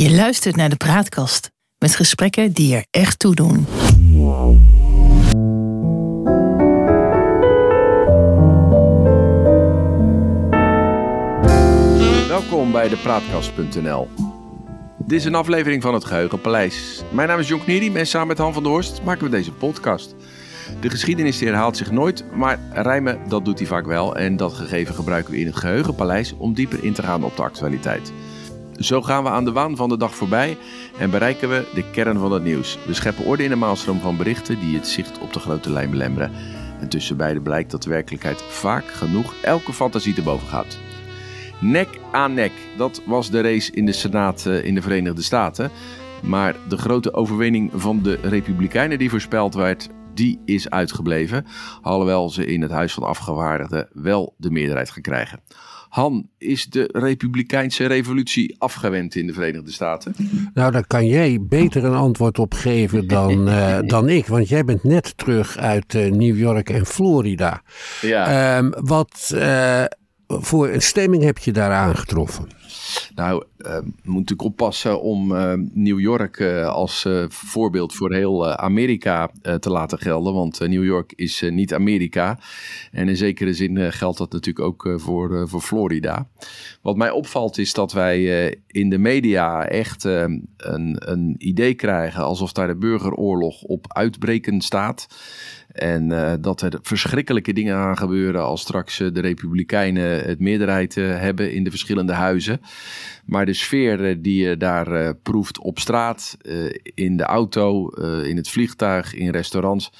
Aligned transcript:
Je 0.00 0.10
luistert 0.10 0.56
naar 0.56 0.68
de 0.68 0.76
Praatkast 0.76 1.50
met 1.78 1.94
gesprekken 1.94 2.52
die 2.52 2.74
er 2.74 2.84
echt 2.90 3.18
toe 3.18 3.34
doen. 3.34 3.66
Welkom 12.28 12.72
bij 12.72 12.88
de 12.88 12.96
Praatkast.nl. 13.02 14.08
Dit 14.98 15.18
is 15.18 15.24
een 15.24 15.34
aflevering 15.34 15.82
van 15.82 15.94
het 15.94 16.04
Geheugenpaleis. 16.04 17.02
Mijn 17.10 17.28
naam 17.28 17.38
is 17.38 17.48
Jon 17.48 17.64
Knierim 17.64 17.96
en 17.96 18.06
samen 18.06 18.28
met 18.28 18.38
Han 18.38 18.52
van 18.52 18.62
der 18.62 18.72
Horst 18.72 19.02
maken 19.02 19.24
we 19.24 19.30
deze 19.30 19.52
podcast. 19.52 20.14
De 20.80 20.90
geschiedenis 20.90 21.40
herhaalt 21.40 21.76
zich 21.76 21.90
nooit, 21.90 22.24
maar 22.34 22.58
rijmen 22.72 23.18
dat 23.28 23.44
doet 23.44 23.58
hij 23.58 23.68
vaak 23.68 23.86
wel. 23.86 24.16
En 24.16 24.36
dat 24.36 24.52
gegeven 24.52 24.94
gebruiken 24.94 25.32
we 25.32 25.38
in 25.38 25.46
het 25.46 25.56
Geheugenpaleis 25.56 26.34
om 26.36 26.54
dieper 26.54 26.84
in 26.84 26.92
te 26.92 27.02
gaan 27.02 27.24
op 27.24 27.36
de 27.36 27.42
actualiteit. 27.42 28.12
Zo 28.78 29.02
gaan 29.02 29.22
we 29.22 29.28
aan 29.28 29.44
de 29.44 29.52
waan 29.52 29.76
van 29.76 29.88
de 29.88 29.96
dag 29.96 30.14
voorbij 30.14 30.56
en 30.98 31.10
bereiken 31.10 31.48
we 31.48 31.68
de 31.74 31.90
kern 31.90 32.18
van 32.18 32.32
het 32.32 32.42
nieuws. 32.42 32.78
We 32.86 32.94
scheppen 32.94 33.24
orde 33.24 33.42
in 33.42 33.50
de 33.50 33.56
maalstroom 33.56 34.00
van 34.00 34.16
berichten 34.16 34.60
die 34.60 34.76
het 34.76 34.86
zicht 34.86 35.18
op 35.18 35.32
de 35.32 35.38
grote 35.38 35.70
lijn 35.70 35.90
belemmeren. 35.90 36.32
En 36.80 36.88
tussen 36.88 37.16
beiden 37.16 37.42
blijkt 37.42 37.70
dat 37.70 37.82
de 37.82 37.90
werkelijkheid 37.90 38.42
vaak 38.42 38.86
genoeg 38.86 39.34
elke 39.42 39.72
fantasie 39.72 40.14
te 40.14 40.22
boven 40.22 40.48
gaat. 40.48 40.78
Nek 41.60 41.88
aan 42.12 42.34
nek, 42.34 42.52
dat 42.76 43.02
was 43.06 43.30
de 43.30 43.40
race 43.40 43.72
in 43.72 43.86
de 43.86 43.92
Senaat 43.92 44.46
eh, 44.46 44.64
in 44.64 44.74
de 44.74 44.82
Verenigde 44.82 45.22
Staten. 45.22 45.70
Maar 46.22 46.56
de 46.68 46.76
grote 46.76 47.14
overwinning 47.14 47.70
van 47.74 48.02
de 48.02 48.18
Republikeinen 48.22 48.98
die 48.98 49.10
voorspeld 49.10 49.54
werd, 49.54 49.88
die 50.14 50.40
is 50.44 50.70
uitgebleven. 50.70 51.46
Alhoewel 51.82 52.30
ze 52.30 52.46
in 52.46 52.62
het 52.62 52.70
Huis 52.70 52.92
van 52.92 53.02
Afgevaardigden 53.02 53.88
wel 53.92 54.34
de 54.36 54.50
meerderheid 54.50 54.90
gaan 54.90 55.02
krijgen. 55.02 55.40
Han, 55.88 56.28
is 56.38 56.66
de 56.66 56.88
Republikeinse 56.92 57.86
revolutie 57.86 58.56
afgewend 58.58 59.14
in 59.14 59.26
de 59.26 59.32
Verenigde 59.32 59.72
Staten? 59.72 60.14
Nou, 60.54 60.72
daar 60.72 60.86
kan 60.86 61.06
jij 61.06 61.38
beter 61.40 61.84
een 61.84 61.94
antwoord 61.94 62.38
op 62.38 62.54
geven 62.54 63.08
dan, 63.08 63.48
uh, 63.48 63.78
dan 63.86 64.08
ik. 64.08 64.26
Want 64.26 64.48
jij 64.48 64.64
bent 64.64 64.84
net 64.84 65.16
terug 65.16 65.56
uit 65.56 65.94
uh, 65.94 66.10
New 66.10 66.38
York 66.38 66.70
en 66.70 66.86
Florida. 66.86 67.62
Ja. 68.00 68.56
Um, 68.58 68.72
wat 68.80 69.32
uh, 69.34 69.84
voor 70.26 70.68
een 70.68 70.82
stemming 70.82 71.22
heb 71.22 71.38
je 71.38 71.52
daar 71.52 71.72
aangetroffen? 71.72 72.57
Nou, 73.14 73.44
uh, 73.58 73.66
we 73.66 73.82
moeten 73.82 74.02
natuurlijk 74.04 74.42
oppassen 74.42 75.02
om 75.02 75.32
uh, 75.32 75.52
New 75.72 76.00
York 76.00 76.38
uh, 76.38 76.66
als 76.68 77.06
voorbeeld 77.28 77.94
voor 77.94 78.12
heel 78.14 78.56
Amerika 78.56 79.30
te 79.60 79.70
laten 79.70 79.98
gelden. 79.98 80.34
Want 80.34 80.60
New 80.60 80.84
York 80.84 81.12
is 81.16 81.42
niet 81.50 81.74
Amerika. 81.74 82.38
En 82.92 83.08
in 83.08 83.16
zekere 83.16 83.52
zin 83.52 83.92
geldt 83.92 84.18
dat 84.18 84.32
natuurlijk 84.32 84.66
ook 84.66 85.00
voor, 85.00 85.48
voor 85.48 85.60
Florida. 85.60 86.28
Wat 86.82 86.96
mij 86.96 87.10
opvalt 87.10 87.58
is 87.58 87.72
dat 87.72 87.92
wij 87.92 88.48
in 88.66 88.90
de 88.90 88.98
media 88.98 89.66
echt 89.66 90.04
een, 90.04 90.48
een 90.98 91.34
idee 91.38 91.74
krijgen 91.74 92.24
alsof 92.24 92.52
daar 92.52 92.66
de 92.66 92.76
burgeroorlog 92.76 93.62
op 93.62 93.92
uitbreken 93.92 94.60
staat. 94.60 95.06
En 95.72 96.10
uh, 96.10 96.32
dat 96.40 96.60
er 96.60 96.78
verschrikkelijke 96.82 97.52
dingen 97.52 97.74
gaan 97.74 97.96
gebeuren 97.96 98.42
als 98.42 98.60
straks 98.60 99.00
uh, 99.00 99.12
de 99.12 99.20
Republikeinen 99.20 100.24
het 100.24 100.40
meerderheid 100.40 100.96
uh, 100.96 101.18
hebben 101.18 101.52
in 101.52 101.64
de 101.64 101.70
verschillende 101.70 102.12
huizen. 102.12 102.60
Maar 103.24 103.46
de 103.46 103.52
sfeer 103.52 104.22
die 104.22 104.44
je 104.44 104.56
daar 104.56 105.14
proeft 105.14 105.58
op 105.58 105.78
straat, 105.78 106.36
in 106.94 107.16
de 107.16 107.22
auto, 107.22 107.88
in 108.22 108.36
het 108.36 108.48
vliegtuig, 108.48 109.14
in 109.14 109.30
restaurants, 109.30 109.92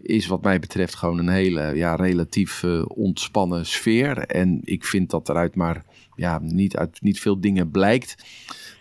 is 0.00 0.26
wat 0.26 0.42
mij 0.42 0.58
betreft 0.58 0.94
gewoon 0.94 1.18
een 1.18 1.28
hele 1.28 1.74
ja, 1.74 1.94
relatief 1.94 2.64
ontspannen 2.86 3.66
sfeer. 3.66 4.18
En 4.18 4.60
ik 4.64 4.84
vind 4.84 5.10
dat 5.10 5.28
eruit 5.28 5.54
maar 5.54 5.84
ja, 6.16 6.38
niet 6.42 6.76
uit 6.76 7.02
niet 7.02 7.20
veel 7.20 7.40
dingen 7.40 7.70
blijkt 7.70 8.14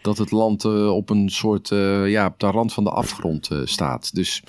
dat 0.01 0.17
het 0.17 0.31
land 0.31 0.63
uh, 0.63 0.95
op 0.95 1.09
een 1.09 1.29
soort, 1.29 1.69
uh, 1.69 2.09
ja, 2.09 2.25
op 2.25 2.39
de 2.39 2.47
rand 2.47 2.73
van 2.73 2.83
de 2.83 2.89
afgrond 2.89 3.49
uh, 3.51 3.59
staat. 3.63 4.15
Dus 4.15 4.43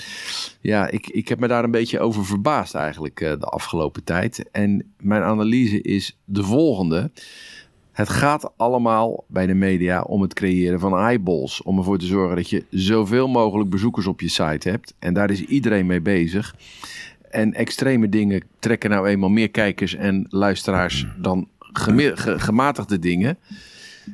ja, 0.60 0.88
ik, 0.88 1.08
ik 1.08 1.28
heb 1.28 1.40
me 1.40 1.48
daar 1.48 1.64
een 1.64 1.70
beetje 1.70 2.00
over 2.00 2.24
verbaasd 2.24 2.74
eigenlijk 2.74 3.18
de 3.18 3.46
afgelopen 3.46 4.04
tijd. 4.04 4.50
En 4.50 4.92
mijn 5.00 5.22
analyse 5.22 5.82
is 5.82 6.18
de 6.24 6.42
volgende. 6.42 7.10
Het 7.92 8.08
gaat 8.08 8.52
allemaal 8.56 9.24
bij 9.28 9.46
de 9.46 9.54
media 9.54 10.02
om 10.02 10.22
het 10.22 10.34
creëren 10.34 10.80
van 10.80 10.98
eyeballs. 10.98 11.62
Om 11.62 11.78
ervoor 11.78 11.98
te 11.98 12.06
zorgen 12.06 12.36
dat 12.36 12.50
je 12.50 12.64
zoveel 12.70 13.28
mogelijk 13.28 13.70
bezoekers 13.70 14.06
op 14.06 14.20
je 14.20 14.28
site 14.28 14.68
hebt. 14.68 14.94
En 14.98 15.14
daar 15.14 15.30
is 15.30 15.44
iedereen 15.44 15.86
mee 15.86 16.00
bezig. 16.00 16.56
En 17.30 17.54
extreme 17.54 18.08
dingen 18.08 18.42
trekken 18.58 18.90
nou 18.90 19.08
eenmaal 19.08 19.28
meer 19.28 19.50
kijkers 19.50 19.94
en 19.94 20.26
luisteraars 20.28 21.06
dan 21.18 21.48
gematigde 22.36 22.98
dingen. 22.98 23.38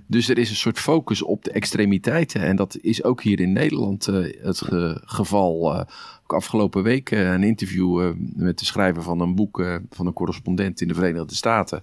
Dus 0.07 0.29
er 0.29 0.39
is 0.39 0.51
een 0.51 0.57
soort 0.57 0.79
focus 0.79 1.23
op 1.23 1.45
de 1.45 1.51
extremiteiten. 1.51 2.41
En 2.41 2.57
dat 2.57 2.79
is 2.81 3.05
ook 3.05 3.23
hier 3.23 3.41
in 3.41 3.53
Nederland 3.53 4.09
uh, 4.09 4.35
het 4.43 4.59
ge 4.59 5.01
geval. 5.05 5.75
Uh, 5.75 5.81
afgelopen 6.27 6.83
week 6.83 7.11
uh, 7.11 7.33
een 7.33 7.43
interview 7.43 8.13
met 8.17 8.59
de 8.59 8.65
schrijver 8.65 9.03
van 9.03 9.21
een 9.21 9.35
boek 9.35 9.81
van 9.91 10.07
een 10.07 10.13
correspondent 10.13 10.81
in 10.81 10.89
de 10.89 10.95
Verenigde 10.95 11.35
Staten. 11.35 11.83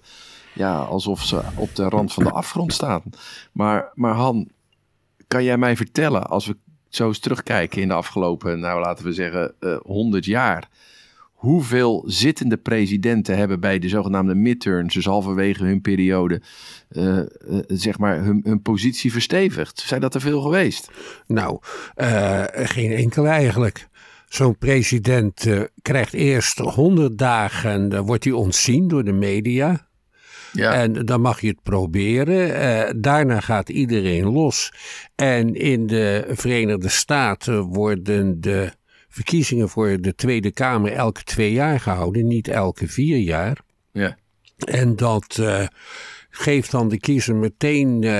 Ja, 0.52 0.78
alsof 0.78 1.22
ze 1.22 1.42
op 1.56 1.74
de 1.74 1.88
rand 1.88 2.12
van 2.12 2.24
de 2.24 2.30
afgrond 2.30 2.72
staan. 2.72 3.02
Maar, 3.52 3.90
maar 3.94 4.14
Han, 4.14 4.48
kan 5.26 5.44
jij 5.44 5.58
mij 5.58 5.76
vertellen, 5.76 6.26
als 6.26 6.46
we 6.46 6.56
zo 6.88 7.06
eens 7.06 7.18
terugkijken 7.18 7.82
in 7.82 7.88
de 7.88 7.94
afgelopen, 7.94 8.60
nou 8.60 8.80
laten 8.80 9.04
we 9.04 9.12
zeggen, 9.12 9.54
100 9.82 10.24
jaar 10.24 10.68
hoeveel 11.46 12.04
zittende 12.06 12.56
presidenten 12.56 13.36
hebben 13.36 13.60
bij 13.60 13.78
de 13.78 13.88
zogenaamde 13.88 14.34
midterms, 14.34 14.94
dus 14.94 15.04
halverwege 15.04 15.64
hun 15.64 15.80
periode, 15.80 16.42
uh, 16.90 17.16
uh, 17.16 17.24
zeg 17.66 17.98
maar 17.98 18.24
hun, 18.24 18.40
hun, 18.44 18.62
positie 18.62 19.12
verstevigd? 19.12 19.78
Zijn 19.78 20.00
dat 20.00 20.14
er 20.14 20.20
veel 20.20 20.40
geweest? 20.40 20.90
Nou, 21.26 21.58
uh, 21.96 22.42
geen 22.52 22.92
enkele 22.92 23.28
eigenlijk. 23.28 23.88
Zo'n 24.28 24.58
president 24.58 25.46
krijgt 25.82 26.12
eerst 26.12 26.58
honderd 26.58 27.18
dagen, 27.18 27.88
dan 27.88 28.06
wordt 28.06 28.24
hij 28.24 28.32
ontzien 28.32 28.88
door 28.88 29.04
de 29.04 29.12
media. 29.12 29.88
Ja. 30.52 30.72
En 30.72 30.92
dan 30.92 31.20
mag 31.20 31.40
je 31.40 31.48
het 31.48 31.62
proberen. 31.62 33.00
daarna 33.00 33.40
gaat 33.40 33.68
iedereen 33.68 34.24
los. 34.24 34.72
En 35.14 35.54
in 35.54 35.86
de 35.86 36.24
Verenigde 36.28 36.88
Staten 36.88 37.62
worden 37.62 38.40
de 38.40 38.72
verkiezingen 39.16 39.68
voor 39.68 40.00
de 40.00 40.14
Tweede 40.14 40.50
Kamer 40.50 40.92
elke 40.92 41.22
twee 41.24 41.52
jaar 41.52 41.80
gehouden, 41.80 42.26
niet 42.26 42.48
elke 42.48 42.88
vier 42.88 43.18
jaar. 43.18 43.58
Ja. 43.92 44.16
En 44.56 44.96
dat 44.96 45.36
uh, 45.40 45.66
geeft 46.30 46.70
dan 46.70 46.88
de 46.88 46.98
kiezer 46.98 47.34
meteen 47.34 47.94
uh, 47.94 48.10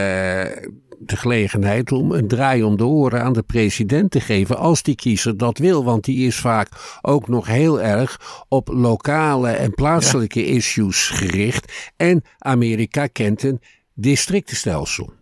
de 0.99 1.17
gelegenheid 1.17 1.93
om 1.93 2.13
een 2.13 2.29
draai 2.29 2.63
om 2.63 2.77
de 2.77 2.85
oren 2.85 3.23
aan 3.23 3.33
de 3.33 3.43
president 3.43 4.11
te 4.11 4.21
geven, 4.21 4.57
als 4.57 4.83
die 4.83 4.95
kiezer 4.95 5.37
dat 5.37 5.59
wil. 5.59 5.85
Want 5.85 6.05
die 6.05 6.27
is 6.27 6.37
vaak 6.37 6.99
ook 7.03 7.29
nog 7.29 7.47
heel 7.47 7.81
erg 7.81 8.45
op 8.49 8.69
lokale 8.69 9.51
en 9.51 9.75
plaatselijke 9.75 10.47
ja. 10.47 10.55
issues 10.55 11.09
gericht. 11.09 11.93
En 11.97 12.23
Amerika 12.39 13.07
kent 13.07 13.43
een 13.43 13.61
districtenstelsel. 13.95 15.13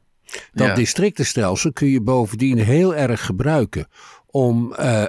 Dat 0.52 0.66
ja. 0.66 0.74
districtenstelsel 0.74 1.72
kun 1.72 1.88
je 1.88 2.00
bovendien 2.00 2.58
heel 2.58 2.94
erg 2.94 3.26
gebruiken 3.26 3.86
om 4.26 4.74
uh, 4.80 5.04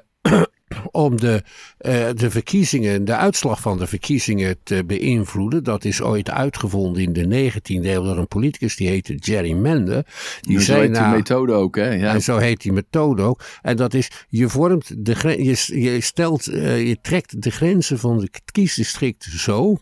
om 0.91 1.19
de, 1.19 1.44
uh, 1.81 2.08
de 2.16 2.31
verkiezingen, 2.31 3.06
de 3.06 3.16
uitslag 3.16 3.62
van 3.62 3.78
de 3.78 3.88
verkiezingen 3.88 4.58
te 4.63 4.86
beïnvloeden. 4.86 5.63
Dat 5.63 5.86
is 5.86 6.02
ooit 6.02 6.30
uitgevonden 6.30 7.02
in 7.02 7.13
de 7.13 7.52
19e 7.52 7.86
eeuw 7.86 8.03
door 8.03 8.18
een 8.18 8.28
politicus 8.28 8.75
die 8.75 8.88
heette 8.88 9.16
Jerry 9.16 9.53
Mende. 9.53 10.06
Die 10.41 10.62
zo 10.62 10.80
heet 10.80 10.94
die 10.94 11.03
methode 11.03 11.53
ook, 11.53 11.75
hè? 11.75 11.90
Ja. 11.90 12.13
En 12.13 12.22
zo 12.22 12.38
heet 12.38 12.62
die 12.62 12.72
methode 12.72 13.22
ook. 13.22 13.41
En 13.62 13.75
dat 13.75 13.94
is, 13.94 14.12
je 14.30 14.50
vormt 14.50 15.06
de 15.06 15.13
je, 15.24 15.81
je 15.81 16.02
stelt, 16.02 16.47
uh, 16.47 16.88
je 16.88 16.97
trekt 17.02 17.42
de 17.42 17.52
grenzen 17.52 18.00
van 18.00 18.19
de 18.19 18.30
kiesdistrict 18.52 19.24
zo 19.24 19.78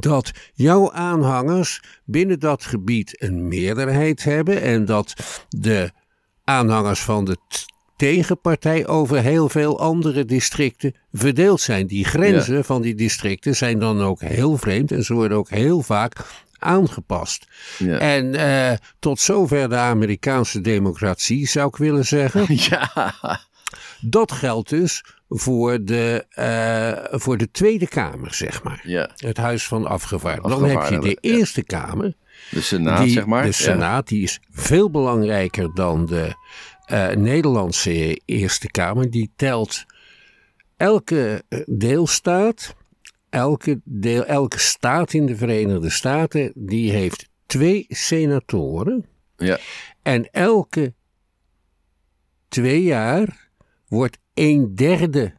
dat 0.00 0.30
jouw 0.54 0.92
aanhangers 0.92 1.82
binnen 2.04 2.40
dat 2.40 2.64
gebied 2.64 3.22
een 3.22 3.48
meerderheid 3.48 4.24
hebben 4.24 4.62
en 4.62 4.84
dat 4.84 5.14
de 5.48 5.90
aanhangers 6.44 7.00
van 7.00 7.24
de 7.24 7.36
tegenpartij 8.02 8.86
over 8.86 9.22
heel 9.22 9.48
veel 9.48 9.80
andere 9.80 10.24
districten 10.24 10.94
verdeeld 11.12 11.60
zijn. 11.60 11.86
Die 11.86 12.04
grenzen 12.04 12.56
ja. 12.56 12.62
van 12.62 12.82
die 12.82 12.94
districten 12.94 13.56
zijn 13.56 13.78
dan 13.78 14.00
ook 14.00 14.20
heel 14.20 14.56
vreemd 14.56 14.92
en 14.92 15.04
ze 15.04 15.14
worden 15.14 15.36
ook 15.38 15.50
heel 15.50 15.82
vaak 15.82 16.16
aangepast. 16.58 17.46
Ja. 17.78 17.98
En 17.98 18.34
uh, 18.34 18.72
tot 18.98 19.20
zover 19.20 19.68
de 19.68 19.76
Amerikaanse 19.76 20.60
democratie, 20.60 21.48
zou 21.48 21.68
ik 21.68 21.76
willen 21.76 22.06
zeggen. 22.06 22.46
Ja. 22.70 23.14
Dat 24.00 24.32
geldt 24.32 24.68
dus 24.68 25.04
voor 25.28 25.84
de, 25.84 26.26
uh, 26.38 27.18
voor 27.18 27.36
de 27.36 27.50
Tweede 27.50 27.88
Kamer, 27.88 28.34
zeg 28.34 28.62
maar. 28.62 28.80
Ja. 28.84 29.10
Het 29.16 29.36
Huis 29.36 29.66
van 29.66 29.86
Afgevaardigden. 29.86 30.50
Dan 30.50 30.68
heb 30.68 30.88
je 30.90 30.98
de 30.98 31.18
Eerste 31.20 31.64
Kamer. 31.64 32.14
De 32.50 32.60
Senaat, 32.60 33.04
die, 33.04 33.12
zeg 33.12 33.26
maar. 33.26 33.44
De 33.44 33.52
Senaat, 33.52 34.08
die 34.08 34.22
is 34.22 34.40
veel 34.50 34.90
belangrijker 34.90 35.74
dan 35.74 36.06
de 36.06 36.34
uh, 36.92 37.10
Nederlandse 37.10 38.20
Eerste 38.24 38.70
Kamer, 38.70 39.10
die 39.10 39.32
telt 39.36 39.84
elke 40.76 41.42
deelstaat, 41.66 42.74
elke, 43.28 43.80
deel, 43.84 44.24
elke 44.24 44.58
staat 44.58 45.12
in 45.12 45.26
de 45.26 45.36
Verenigde 45.36 45.90
Staten, 45.90 46.52
die 46.54 46.90
heeft 46.90 47.28
twee 47.46 47.86
senatoren. 47.88 49.06
Ja. 49.36 49.58
En 50.02 50.30
elke 50.30 50.94
twee 52.48 52.82
jaar 52.82 53.50
wordt 53.88 54.18
een 54.34 54.74
derde 54.74 55.34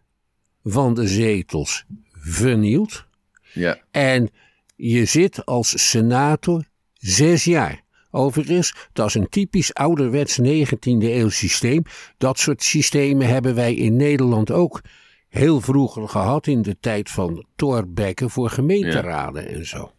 van 0.64 0.94
de 0.94 1.08
zetels 1.08 1.86
vernield. 2.12 3.06
Ja. 3.54 3.78
En 3.92 4.30
je 4.76 5.06
zit 5.06 5.46
als 5.46 5.90
senator 5.90 6.64
zes 6.94 7.44
jaar. 7.44 7.83
Overigens, 8.16 8.74
dat 8.94 9.08
is 9.08 9.14
een 9.14 9.30
typisch 9.30 9.74
ouderwets 9.74 10.40
19e 10.42 11.04
eeuw 11.04 11.30
systeem. 11.30 11.84
Dat 12.18 12.40
soort 12.40 12.64
systemen 12.64 13.28
hebben 13.28 13.56
wij 13.56 13.74
in 13.76 13.96
Nederland 13.96 14.52
ook 14.52 14.82
heel 15.30 15.62
vroeger 15.62 16.10
gehad 16.10 16.48
in 16.48 16.62
de 16.62 16.78
tijd 16.80 17.10
van 17.10 17.46
Thorbecke 17.56 18.30
voor 18.30 18.50
gemeenteraden 18.50 19.48
en 19.48 19.66
zo. 19.68 19.92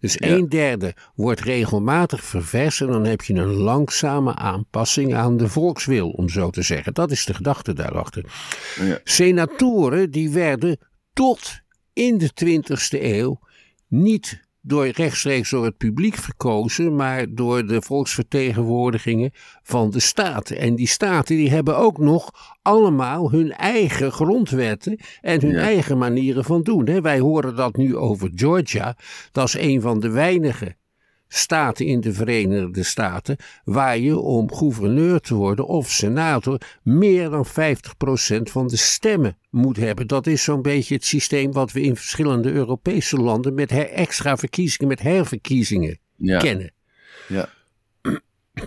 Dus 0.00 0.14
Ja. 0.14 0.28
een 0.28 0.48
derde 0.48 0.94
wordt 1.14 1.40
regelmatig 1.40 2.24
ververs 2.24 2.80
en 2.80 2.86
dan 2.86 3.04
heb 3.04 3.22
je 3.22 3.34
een 3.34 3.52
langzame 3.54 4.34
aanpassing 4.34 5.14
aan 5.14 5.36
de 5.36 5.48
volkswil, 5.48 6.10
om 6.10 6.28
zo 6.28 6.50
te 6.50 6.62
zeggen. 6.62 6.94
Dat 6.94 7.10
is 7.10 7.24
de 7.24 7.34
gedachte 7.34 7.72
daarachter. 7.72 8.24
Ja. 8.80 8.98
Senatoren 9.04 10.10
die 10.10 10.30
werden 10.30 10.78
tot 11.12 11.60
in 11.92 12.18
de 12.18 12.30
20e 12.34 13.02
eeuw 13.02 13.40
niet 13.88 14.40
door 14.66 14.86
rechtstreeks 14.86 15.50
door 15.50 15.64
het 15.64 15.76
publiek 15.76 16.16
verkozen, 16.16 16.96
maar 16.96 17.26
door 17.34 17.66
de 17.66 17.82
volksvertegenwoordigingen 17.82 19.30
van 19.62 19.90
de 19.90 20.00
staten. 20.00 20.58
En 20.58 20.74
die 20.74 20.88
staten 20.88 21.36
die 21.36 21.50
hebben 21.50 21.76
ook 21.78 21.98
nog 21.98 22.30
allemaal 22.62 23.30
hun 23.30 23.52
eigen 23.52 24.12
grondwetten 24.12 24.98
en 25.20 25.40
hun 25.40 25.50
Ja. 25.54 25.60
eigen 25.60 25.98
manieren 25.98 26.44
van 26.44 26.62
doen. 26.62 26.88
hè. 26.88 27.00
Wij 27.00 27.18
horen 27.18 27.56
dat 27.56 27.76
nu 27.76 27.96
over 27.96 28.30
Georgia. 28.34 28.96
Dat 29.32 29.46
is 29.48 29.54
een 29.58 29.80
van 29.80 30.00
de 30.00 30.10
weinige 30.10 30.76
staten 31.36 31.86
in 31.86 32.00
de 32.00 32.12
Verenigde 32.12 32.82
Staten 32.82 33.36
waar 33.64 33.98
je 33.98 34.18
om 34.18 34.54
gouverneur 34.54 35.20
te 35.20 35.34
worden 35.34 35.66
of 35.66 35.90
senator 35.90 36.60
meer 36.82 37.30
dan 37.30 37.46
50% 37.46 37.50
van 38.42 38.66
de 38.66 38.76
stemmen 38.76 39.36
moet 39.50 39.76
hebben. 39.76 40.06
Dat 40.06 40.26
is 40.26 40.42
zo'n 40.42 40.62
beetje 40.62 40.94
het 40.94 41.04
systeem 41.04 41.52
wat 41.52 41.72
we 41.72 41.80
in 41.80 41.96
verschillende 41.96 42.52
Europese 42.52 43.16
landen 43.16 43.54
met 43.54 43.70
extra 43.72 44.36
verkiezingen, 44.36 44.88
met 44.88 45.02
herverkiezingen 45.02 45.98
Ja. 46.16 46.38
kennen. 46.38 46.72
Ja. 47.28 47.48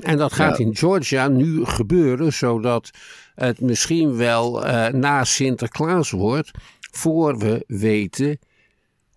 En 0.02 0.18
dat 0.18 0.34
gaat 0.34 0.58
Ja. 0.58 0.66
in 0.66 0.76
Georgia 0.76 1.28
nu 1.28 1.66
gebeuren, 1.66 2.34
zodat 2.34 2.90
het 3.36 3.62
misschien 3.62 4.16
wel 4.16 4.66
eh, 4.66 4.94
na 4.94 5.24
Sinterklaas 5.24 6.12
wordt, 6.12 6.52
voor 6.92 7.38
we 7.38 7.64
weten 7.68 8.40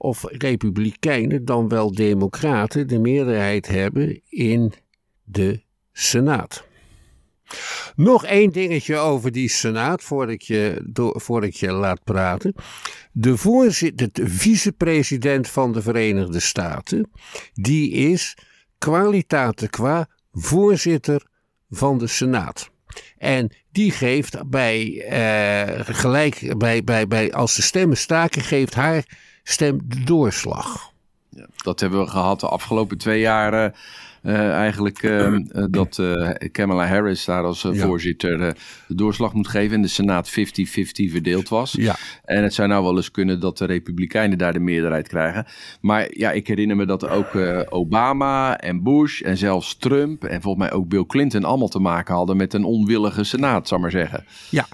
of 0.02 0.24
Republikeinen 0.28 1.44
dan 1.44 1.68
wel 1.68 1.92
Democraten 1.92 2.88
de 2.88 2.98
meerderheid 2.98 3.68
hebben 3.68 4.20
in 4.28 4.72
de 5.24 5.62
Senaat. 5.92 6.64
Nog 7.96 8.24
één 8.24 8.50
dingetje 8.50 8.96
over 8.96 9.32
die 9.32 9.48
Senaat, 9.48 10.02
voordat 10.02 10.34
ik 10.34 10.42
je, 10.42 10.90
voordat 11.14 11.58
je 11.58 11.72
laat 11.72 12.04
praten. 12.04 12.54
De, 13.12 13.36
voorzitter, 13.36 14.08
de 14.12 14.28
vicepresident 14.28 15.48
van 15.48 15.72
de 15.72 15.82
Verenigde 15.82 16.40
Staten, 16.40 17.10
die 17.52 17.90
is 17.90 18.36
kwalitate 18.78 19.68
qua 19.68 20.08
voorzitter 20.32 21.26
van 21.70 21.98
de 21.98 22.06
Senaat. 22.06 22.70
En 23.18 23.52
die 23.72 23.90
geeft 23.90 24.48
bij, 24.48 25.04
eh, 25.08 25.94
gelijk, 25.96 26.54
bij, 26.58 26.84
bij, 26.84 27.06
bij, 27.06 27.32
als 27.32 27.56
de 27.56 27.62
stemmen 27.62 27.96
staken, 27.96 28.42
geeft 28.42 28.74
haar 28.74 29.28
stem 29.42 29.80
de 29.84 30.04
doorslag. 30.04 30.92
Ja, 31.28 31.46
dat 31.56 31.80
hebben 31.80 32.00
we 32.00 32.06
gehad 32.10 32.40
de 32.40 32.48
afgelopen 32.48 32.98
twee 32.98 33.20
jaar. 33.20 33.52
eh, 34.22 34.50
eigenlijk 34.50 35.02
eh, 35.02 35.26
eh, 35.34 35.42
dat 35.70 35.98
eh, 35.98 36.30
Kamala 36.52 36.86
Harris 36.86 37.24
daar 37.24 37.44
als 37.44 37.62
Ja. 37.62 37.74
voorzitter 37.74 38.38
de 38.38 38.94
doorslag 38.94 39.32
moet 39.32 39.48
geven 39.48 39.74
en 39.76 39.82
de 39.82 39.88
Senaat 39.88 40.30
50-50 40.30 40.32
verdeeld 41.10 41.48
was. 41.48 41.72
Ja. 41.72 41.96
En 42.24 42.42
het 42.42 42.54
zou 42.54 42.68
nou 42.68 42.84
wel 42.84 42.96
eens 42.96 43.10
kunnen 43.10 43.40
dat 43.40 43.58
de 43.58 43.64
Republikeinen 43.64 44.38
daar 44.38 44.52
de 44.52 44.58
meerderheid 44.60 45.08
krijgen. 45.08 45.46
Maar 45.80 46.06
ja, 46.10 46.30
ik 46.30 46.46
herinner 46.46 46.76
me 46.76 46.86
dat 46.86 47.08
ook 47.08 47.28
Obama 47.68 48.58
en 48.58 48.82
Bush 48.82 49.20
en 49.20 49.36
zelfs 49.36 49.76
Trump 49.76 50.24
en 50.24 50.42
volgens 50.42 50.64
mij 50.68 50.72
ook 50.78 50.88
Bill 50.88 51.06
Clinton 51.06 51.44
allemaal 51.44 51.68
te 51.68 51.78
maken 51.78 52.14
hadden 52.14 52.36
met 52.36 52.54
een 52.54 52.64
onwillige 52.64 53.24
Senaat, 53.24 53.68
zal 53.68 53.76
ik 53.76 53.82
maar 53.82 53.92
zeggen. 53.92 54.24
Ja, 54.50 54.66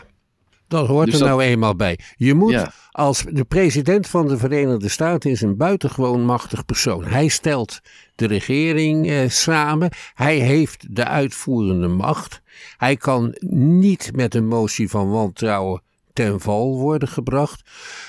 dat 0.68 0.86
hoort 0.86 1.04
Dus 1.06 1.14
er 1.14 1.20
dat- 1.20 1.28
nou 1.28 1.42
eenmaal 1.42 1.76
bij. 1.76 1.98
Je 2.16 2.34
moet 2.34 2.52
Ja. 2.52 2.72
als 2.90 3.24
de 3.30 3.44
president 3.44 4.06
van 4.06 4.28
de 4.28 4.38
Verenigde 4.38 4.88
Staten 4.88 5.30
is 5.30 5.40
een 5.40 5.56
buitengewoon 5.56 6.24
machtig 6.24 6.64
persoon. 6.64 7.04
Hij 7.04 7.28
stelt 7.28 7.80
de 8.14 8.26
regering 8.26 9.08
eh, 9.10 9.28
samen. 9.28 9.90
Hij 10.14 10.36
heeft 10.38 10.86
de 10.96 11.04
uitvoerende 11.04 11.88
macht. 11.88 12.40
Hij 12.76 12.96
kan 12.96 13.34
niet 13.48 14.10
met 14.14 14.34
een 14.34 14.46
motie 14.48 14.88
van 14.90 15.10
wantrouwen 15.10 15.82
ten 16.12 16.40
val 16.40 16.76
worden 16.78 17.08
gebracht. 17.08 17.62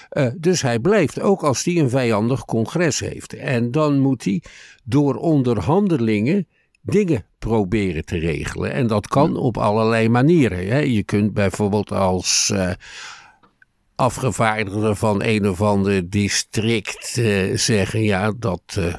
Eh, 0.10 0.28
dus 0.38 0.62
hij 0.62 0.80
blijft, 0.80 1.20
ook 1.22 1.44
als 1.44 1.64
hij 1.64 1.76
een 1.78 1.90
vijandig 1.90 2.46
congres 2.46 3.00
heeft. 3.00 3.34
En 3.34 3.72
dan 3.72 4.00
moet 4.00 4.24
hij 4.24 4.42
door 4.84 5.16
onderhandelingen 5.16 6.48
dingen 6.88 7.26
proberen 7.40 8.06
te 8.06 8.18
regelen. 8.18 8.72
En 8.72 8.88
dat 8.88 9.08
kan 9.08 9.36
op 9.36 9.58
allerlei 9.58 10.10
manieren. 10.10 10.68
Hè. 10.68 10.80
Je 10.80 11.04
kunt 11.04 11.34
bijvoorbeeld 11.34 11.92
als 11.92 12.52
eh, 12.54 12.72
afgevaardigde 13.96 14.96
van 14.96 15.24
een 15.24 15.50
of 15.50 15.62
ander 15.62 16.10
district 16.10 17.18
eh, 17.18 17.58
zeggen: 17.58 18.04
ja, 18.04 18.34
dat. 18.40 18.62
eh, 18.78 18.94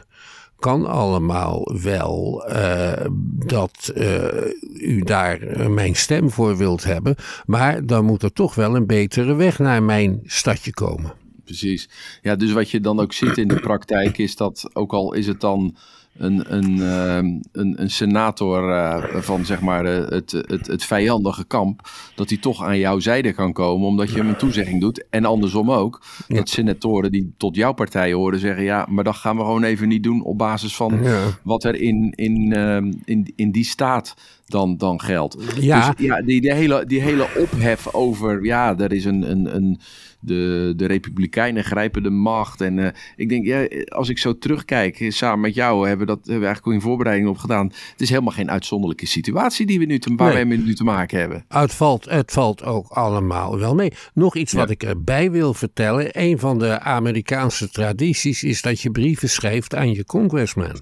kan 0.58 0.86
allemaal 0.86 1.78
wel 1.82 2.44
dat 3.46 3.92
u 4.74 5.00
daar 5.00 5.70
mijn 5.70 5.96
stem 5.96 6.30
voor 6.30 6.56
wilt 6.56 6.84
hebben. 6.84 7.14
Maar 7.46 7.86
dan 7.86 8.04
moet 8.04 8.22
er 8.22 8.32
toch 8.32 8.54
wel 8.54 8.76
een 8.76 8.86
betere 8.86 9.34
weg 9.34 9.58
naar 9.58 9.82
mijn 9.82 10.20
stadje 10.24 10.70
komen. 10.72 11.12
Precies. 11.44 11.88
Ja, 12.22 12.36
dus 12.36 12.52
wat 12.52 12.70
je 12.70 12.80
dan 12.80 13.00
ook 13.00 13.12
ziet 13.12 13.38
in 13.38 13.48
de 13.48 13.60
praktijk 13.60 14.18
is 14.18 14.36
dat, 14.36 14.70
ook 14.72 14.92
al 14.92 15.12
is 15.12 15.26
het 15.26 15.40
dan 15.40 15.76
een, 16.18 16.54
een, 16.54 16.82
ehm, 16.82 17.26
een, 17.52 17.82
een 17.82 17.90
senator 17.90 18.72
eh, 18.72 19.20
van 19.20 19.44
zeg 19.44 19.60
maar 19.60 19.84
eh, 19.84 20.08
het, 20.08 20.30
het, 20.30 20.66
het 20.66 20.84
vijandige 20.84 21.44
kamp, 21.44 21.88
dat 22.14 22.28
hij 22.28 22.38
toch 22.38 22.62
aan 22.64 22.78
jouw 22.78 22.98
zijde 22.98 23.32
kan 23.32 23.52
komen 23.52 23.86
omdat 23.86 24.10
je 24.10 24.16
hem 24.16 24.28
een 24.28 24.36
toezegging 24.36 24.80
doet. 24.80 25.04
En 25.10 25.24
andersom 25.24 25.70
ook, 25.70 26.02
Ja. 26.26 26.36
dat 26.36 26.48
senatoren 26.48 27.12
die 27.12 27.34
tot 27.36 27.56
jouw 27.56 27.72
partij 27.72 28.12
horen 28.12 28.38
zeggen, 28.38 28.64
ja, 28.64 28.86
maar 28.90 29.04
dat 29.04 29.16
gaan 29.16 29.36
we 29.36 29.42
gewoon 29.42 29.64
even 29.64 29.88
niet 29.88 30.02
doen 30.02 30.22
op 30.24 30.38
basis 30.38 30.76
van 30.76 31.02
Ja. 31.02 31.20
wat 31.42 31.64
er 31.64 31.74
in, 31.74 32.12
in, 32.14 32.52
ehm, 32.52 32.92
in, 33.04 33.32
in 33.36 33.50
die 33.50 33.64
staat 33.64 34.14
dan, 34.46 34.76
dan 34.76 35.00
geldt. 35.00 35.36
Ja. 35.60 35.90
Dus 35.90 36.06
ja, 36.06 36.22
die, 36.22 36.40
die, 36.40 36.52
hele, 36.52 36.86
die 36.86 37.00
hele 37.00 37.26
ophef 37.36 37.94
over, 37.94 38.44
ja, 38.44 38.78
er 38.78 38.92
is 38.92 39.04
een, 39.04 39.30
een, 39.30 39.54
een 39.56 39.80
de, 40.20 40.72
de 40.76 40.86
Republikeinen 40.86 41.64
grijpen 41.64 42.02
de 42.02 42.10
macht. 42.10 42.60
En 42.60 42.78
eh, 42.78 42.90
ik 43.16 43.28
denk, 43.28 43.46
ja, 43.46 43.68
als 43.88 44.08
ik 44.08 44.18
zo 44.18 44.38
terugkijk, 44.38 45.00
eh, 45.00 45.10
samen 45.10 45.40
met 45.40 45.54
jou 45.54 45.88
hebben 45.88 46.06
we 46.06 46.12
dat 46.12 46.20
hebben 46.22 46.40
we 46.40 46.46
eigenlijk 46.46 46.76
in 46.76 46.82
voorbereiding 46.82 47.28
op 47.28 47.38
gedaan. 47.38 47.66
Het 47.66 48.00
is 48.00 48.08
helemaal 48.08 48.32
geen 48.32 48.50
uitzonderlijke 48.50 49.06
situatie 49.06 49.66
die 49.66 49.78
we 49.78 49.84
nu 49.84 49.98
te, 49.98 50.14
waar 50.14 50.34
Nee. 50.34 50.46
wij 50.46 50.56
nu 50.56 50.74
te 50.74 50.84
maken 50.84 51.18
hebben. 51.18 51.44
Het 51.48 51.74
valt, 51.74 52.04
het 52.10 52.32
valt 52.32 52.64
ook 52.64 52.88
allemaal 52.88 53.58
wel 53.58 53.74
mee. 53.74 53.92
Nog 54.14 54.36
iets 54.36 54.52
wat 54.52 54.70
ik 54.70 54.82
erbij 54.82 55.30
wil 55.30 55.54
vertellen. 55.54 56.08
Een 56.12 56.38
van 56.38 56.58
de 56.58 56.80
Amerikaanse 56.80 57.70
tradities 57.70 58.42
is 58.42 58.62
dat 58.62 58.80
je 58.80 58.90
brieven 58.90 59.28
schrijft 59.28 59.74
aan 59.74 59.92
je 59.92 60.04
congressman. 60.04 60.80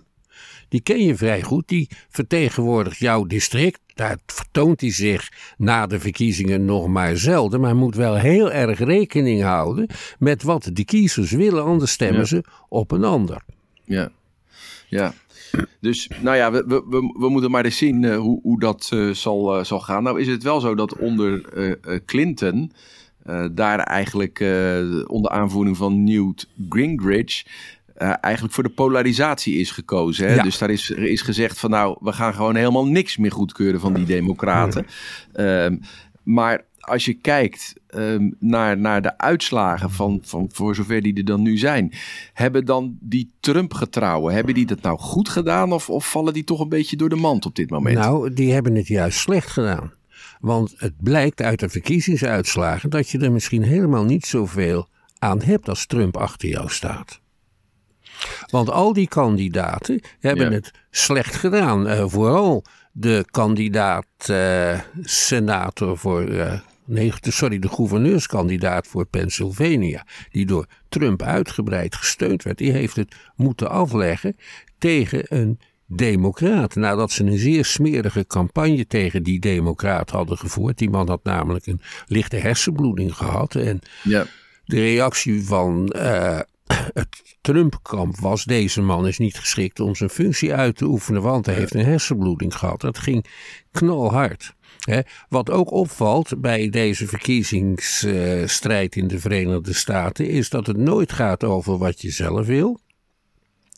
Die 0.69 0.81
ken 0.81 1.05
je 1.05 1.16
vrij 1.16 1.43
goed. 1.43 1.69
Die 1.69 1.88
vertegenwoordigt 2.09 2.99
jouw 2.99 3.25
district. 3.25 3.81
Daar 3.96 4.18
vertoont 4.26 4.80
hij 4.80 4.92
zich 4.92 5.28
na 5.56 5.86
de 5.86 6.00
verkiezingen 6.00 6.64
nog 6.64 6.86
maar 6.86 7.16
zelden. 7.16 7.60
Maar 7.60 7.76
moet 7.76 7.94
wel 7.94 8.14
heel 8.14 8.52
erg 8.52 8.78
rekening 8.78 9.42
houden 9.42 9.86
met 10.18 10.42
wat 10.42 10.70
de 10.72 10.84
kiezers 10.84 11.30
willen. 11.30 11.64
Anders 11.64 11.90
stemmen 11.90 12.20
Ja. 12.20 12.26
ze 12.26 12.44
op 12.68 12.90
een 12.90 13.04
ander. 13.04 13.42
Ja, 13.84 14.10
ja. 14.88 15.14
Dus 15.80 16.10
nou 16.22 16.36
ja, 16.36 16.52
we, 16.52 16.64
we, 16.66 17.14
we, 17.18 17.28
moeten 17.28 17.50
maar 17.50 17.64
eens 17.64 17.76
zien 17.76 18.04
eh, 18.04 18.16
hoe, 18.16 18.40
hoe 18.42 18.60
dat 18.60 18.88
eh, 18.92 19.10
zal, 19.10 19.58
eh, 19.58 19.64
zal 19.64 19.80
gaan. 19.80 20.02
Nou 20.02 20.20
is 20.20 20.26
het 20.26 20.42
wel 20.42 20.60
zo 20.60 20.74
dat 20.74 20.96
onder 20.96 21.40
Clinton 22.04 22.72
daar 23.52 23.78
eigenlijk 23.78 24.40
onder 25.06 25.30
aanvoering 25.30 25.76
van 25.76 26.04
Newt 26.04 26.48
Gingrich 26.68 27.44
eh, 27.96 28.12
eigenlijk 28.20 28.54
voor 28.54 28.64
de 28.64 28.70
polarisatie 28.70 29.58
is 29.58 29.70
gekozen. 29.70 30.28
Hè? 30.28 30.34
Ja. 30.34 30.42
Dus 30.42 30.58
daar 30.58 30.70
is, 30.70 30.90
is 30.90 31.22
gezegd 31.22 31.58
van 31.58 31.70
nou, 31.70 31.96
we 32.00 32.12
gaan 32.12 32.34
gewoon 32.34 32.56
helemaal 32.56 32.86
niks 32.86 33.16
meer 33.16 33.32
goedkeuren 33.32 33.80
van 33.80 33.94
die 33.94 34.04
democraten. 34.04 34.86
Ehm, 35.32 35.76
maar 36.22 36.64
als 36.80 37.04
je 37.04 37.14
kijkt 37.14 37.74
ehm, 37.86 38.30
naar, 38.38 38.78
naar 38.78 39.02
de 39.02 39.18
uitslagen 39.18 39.90
van, 39.90 40.20
van 40.22 40.48
voor 40.52 40.74
zover 40.74 41.02
die 41.02 41.14
er 41.14 41.24
dan 41.24 41.42
nu 41.42 41.58
zijn, 41.58 41.92
hebben 42.32 42.64
dan 42.64 42.96
die 43.00 43.32
Trump-getrouwen, 43.40 44.34
hebben 44.34 44.54
die 44.54 44.66
dat 44.66 44.82
nou 44.82 44.98
goed 44.98 45.28
gedaan 45.28 45.72
of, 45.72 45.90
of 45.90 46.10
vallen 46.10 46.32
die 46.32 46.44
toch 46.44 46.60
een 46.60 46.68
beetje 46.68 46.96
door 46.96 47.08
de 47.08 47.16
mand 47.16 47.46
op 47.46 47.54
dit 47.54 47.70
moment? 47.70 47.98
Nou, 47.98 48.32
die 48.32 48.52
hebben 48.52 48.74
het 48.74 48.86
juist 48.86 49.18
slecht 49.18 49.50
gedaan. 49.50 49.92
Want 50.40 50.74
het 50.76 50.94
blijkt 51.02 51.42
uit 51.42 51.60
de 51.60 51.68
verkiezingsuitslagen 51.68 52.90
dat 52.90 53.10
je 53.10 53.18
er 53.18 53.32
misschien 53.32 53.62
helemaal 53.62 54.04
niet 54.04 54.26
zoveel 54.26 54.88
aan 55.18 55.42
hebt 55.42 55.68
als 55.68 55.86
Trump 55.86 56.16
achter 56.16 56.48
jou 56.48 56.68
staat. 56.68 57.20
Want 58.50 58.70
al 58.70 58.92
die 58.92 59.08
kandidaten 59.08 60.00
hebben 60.20 60.46
Ja. 60.46 60.52
het 60.52 60.70
slecht 60.90 61.35
gedaan. 61.35 61.88
Eh, 61.88 62.04
vooral 62.08 62.64
de 62.92 63.25
kandidaat 63.30 64.06
uh, 64.30 64.80
senator 65.02 65.99
voor. 65.99 66.28
Uh, 66.28 66.52
nee, 66.85 67.12
sorry, 67.20 67.58
de 67.58 67.68
gouverneurskandidaat 67.68 68.87
voor 68.87 69.06
Pennsylvania, 69.06 70.06
die 70.30 70.46
door 70.46 70.66
Trump 70.88 71.23
uitgebreid 71.23 71.94
gesteund 71.94 72.42
werd, 72.42 72.58
die 72.58 72.73
heeft 72.73 72.96
het 72.96 73.14
moeten 73.35 73.70
afleggen 73.70 74.37
tegen 74.78 75.23
een 75.28 75.58
democraat. 75.87 76.75
Nadat 76.75 77.11
ze 77.11 77.25
een 77.25 77.38
zeer 77.38 77.64
smerige 77.64 78.26
campagne 78.26 78.87
tegen 78.87 79.23
die 79.23 79.40
democraat 79.40 80.11
hadden 80.11 80.38
gevoerd. 80.38 80.78
Die 80.78 80.90
man 80.90 81.08
had 81.08 81.25
namelijk 81.25 81.66
een 81.66 81.80
lichte 82.06 82.37
hersenbloeding 82.37 83.14
gehad. 83.14 83.54
En 83.54 83.80
ja. 84.02 84.26
de 84.64 84.80
reactie 84.80 85.44
van 85.44 85.92
uh, 85.96 86.40
het 86.94 87.37
Trump-kamp 87.40 88.18
was: 88.18 88.44
deze 88.44 88.82
man 88.82 89.06
is 89.06 89.18
niet 89.18 89.38
geschikt 89.38 89.80
om 89.80 89.94
zijn 89.94 90.11
functie 90.11 90.54
uit 90.54 90.76
te 90.76 90.85
oefenen, 90.85 91.23
want 91.23 91.46
hij 91.46 91.54
heeft 91.54 91.75
een 91.75 91.85
hersenbloeding 91.85 92.54
gehad. 92.54 92.80
Dat 92.80 92.99
ging 92.99 93.26
knalhard. 93.70 94.54
wat 95.28 95.50
ook 95.50 95.70
opvalt 95.70 96.40
bij 96.40 96.68
deze 96.70 97.06
verkiezingsstrijd 97.06 98.96
in 98.96 99.08
de 99.08 99.18
Verenigde 99.18 99.73
Staten 99.73 100.28
is 100.28 100.49
dat 100.49 100.66
het 100.66 100.76
nooit 100.76 101.12
gaat 101.12 101.44
over 101.44 101.78
wat 101.78 102.00
je 102.00 102.11
zelf 102.11 102.46
wil, 102.46 102.80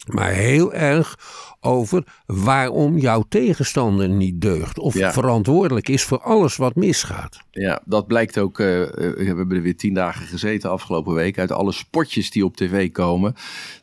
maar 0.06 0.32
heel 0.32 0.72
erg 0.72 1.18
over 1.60 2.04
waarom 2.26 2.98
jouw 2.98 3.24
tegenstander 3.28 4.08
niet 4.08 4.40
deugt. 4.40 4.78
Of 4.78 4.94
verantwoordelijk 4.94 5.88
is 5.88 6.02
voor 6.02 6.20
alles 6.20 6.56
wat 6.56 6.74
misgaat. 6.74 7.38
Ja, 7.58 7.82
dat 7.84 8.06
blijkt 8.06 8.38
ook. 8.38 8.58
Uh, 8.58 8.66
we 8.66 9.22
hebben 9.24 9.56
er 9.56 9.62
weer 9.62 9.76
tien 9.76 9.94
dagen 9.94 10.26
gezeten 10.26 10.70
afgelopen 10.70 11.14
week. 11.14 11.38
Uit 11.38 11.52
alle 11.52 11.72
spotjes 11.72 12.30
die 12.30 12.44
op 12.44 12.56
tv 12.56 12.90
komen. 12.90 13.34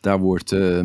Daar 0.02 0.20
wordt, 0.20 0.52
uh, 0.52 0.84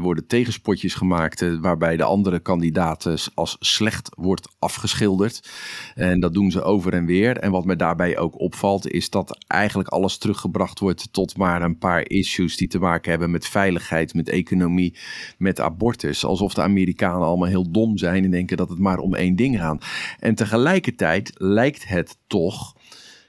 worden 0.00 0.26
tegenspotjes 0.26 0.94
gemaakt. 0.94 1.58
waarbij 1.60 1.96
de 1.96 2.04
andere 2.04 2.38
kandidaten 2.38 3.18
als 3.34 3.56
slecht 3.60 4.08
wordt 4.16 4.48
afgeschilderd. 4.58 5.50
En 5.94 6.20
dat 6.20 6.34
doen 6.34 6.50
ze 6.50 6.62
over 6.62 6.92
en 6.92 7.06
weer. 7.06 7.36
En 7.36 7.50
wat 7.50 7.64
me 7.64 7.76
daarbij 7.76 8.18
ook 8.18 8.40
opvalt. 8.40 8.90
Is 8.90 9.10
dat 9.10 9.38
eigenlijk 9.46 9.88
alles 9.88 10.18
teruggebracht 10.18 10.78
wordt. 10.78 11.12
tot 11.12 11.36
maar 11.36 11.62
een 11.62 11.78
paar 11.78 12.08
issues 12.08 12.56
die 12.56 12.68
te 12.68 12.78
maken 12.78 13.10
hebben 13.10 13.30
met 13.30 13.46
veiligheid, 13.46 14.14
met 14.14 14.28
economie, 14.28 14.96
met 15.38 15.60
abortus 15.60 16.24
alsof 16.24 16.54
de 16.54 16.62
Amerikanen 16.62 17.26
allemaal 17.26 17.48
heel 17.48 17.70
dom 17.70 17.98
zijn 17.98 18.24
en 18.24 18.30
denken 18.30 18.56
dat 18.56 18.68
het 18.68 18.78
maar 18.78 18.98
om 18.98 19.14
één 19.14 19.36
ding 19.36 19.58
gaat. 19.58 19.84
En 20.18 20.34
tegelijkertijd 20.34 21.32
lijkt 21.34 21.88
het 21.88 22.16
toch, 22.26 22.76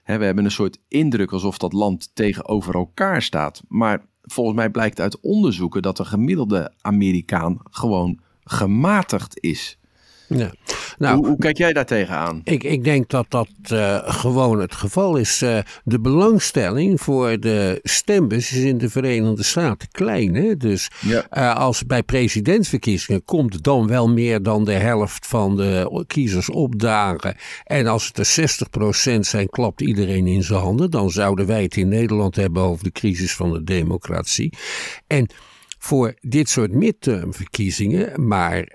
hè, 0.03 0.17
we 0.17 0.25
hebben 0.25 0.45
een 0.45 0.51
soort 0.51 0.79
indruk 0.87 1.31
alsof 1.31 1.57
dat 1.57 1.73
land 1.73 2.15
tegenover 2.15 2.75
elkaar 2.75 3.21
staat. 3.21 3.61
Maar 3.67 4.05
volgens 4.21 4.55
mij 4.55 4.69
blijkt 4.69 4.99
uit 4.99 5.19
onderzoeken 5.19 5.81
dat 5.81 5.97
de 5.97 6.05
gemiddelde 6.05 6.73
Amerikaan 6.81 7.59
gewoon 7.63 8.19
gematigd 8.43 9.39
is. 9.39 9.79
Ja. 10.27 10.51
Nou, 10.97 11.17
hoe, 11.17 11.27
hoe, 11.27 11.37
kijk 11.37 11.57
jij 11.57 11.73
daar 11.73 11.85
tegenaan? 11.85 12.41
Ik, 12.43 12.63
ik 12.63 12.83
denk 12.83 13.09
dat 13.09 13.25
dat 13.29 13.49
uh, 13.71 13.99
gewoon 14.03 14.59
het 14.59 14.73
geval 14.75 15.15
is. 15.15 15.41
Uh, 15.41 15.59
de 15.83 15.99
belangstelling 15.99 17.01
voor 17.01 17.39
de 17.39 17.79
stembus 17.83 18.51
is 18.51 18.63
in 18.63 18.77
de 18.77 18.89
Verenigde 18.89 19.43
Staten 19.43 19.87
klein. 19.91 20.35
Hè? 20.35 20.57
Dus 20.57 20.89
ja. 21.01 21.27
uh, 21.33 21.55
als 21.55 21.85
bij 21.85 22.03
presidentsverkiezingen 22.03 23.25
komt 23.25 23.63
dan 23.63 23.87
wel 23.87 24.09
meer 24.09 24.43
dan 24.43 24.63
de 24.63 24.73
helft 24.73 25.27
van 25.27 25.55
de 25.55 26.03
kiezers 26.07 26.49
opdagen. 26.49 27.35
En 27.63 27.87
als 27.87 28.11
het 28.13 28.17
er 28.17 28.57
60% 29.17 29.19
zijn, 29.19 29.49
klapt 29.49 29.81
iedereen 29.81 30.27
in 30.27 30.43
zijn 30.43 30.59
handen. 30.59 30.91
Dan 30.91 31.09
zouden 31.09 31.45
wij 31.45 31.63
het 31.63 31.75
in 31.75 31.87
Nederland 31.87 32.35
hebben 32.35 32.63
over 32.63 32.83
de 32.83 32.91
crisis 32.91 33.35
van 33.35 33.51
de 33.51 33.63
democratie. 33.63 34.53
En 35.07 35.29
voor 35.79 36.13
dit 36.21 36.49
soort 36.49 36.71
midtermverkiezingen, 36.71 38.27
maar 38.27 38.67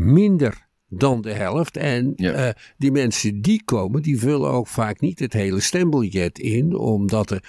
minder 0.00 0.68
dan 0.88 1.20
de 1.20 1.32
helft. 1.32 1.76
En 1.76 2.12
uh, 2.16 2.48
die 2.78 2.92
mensen 2.92 3.40
die 3.40 3.62
komen, 3.64 4.02
die 4.02 4.18
vullen 4.18 4.50
ook 4.50 4.66
vaak 4.66 5.00
niet 5.00 5.18
het 5.18 5.32
hele 5.32 5.60
stembiljet 5.60 6.38
in, 6.38 6.76
omdat 6.76 7.30
er 7.30 7.44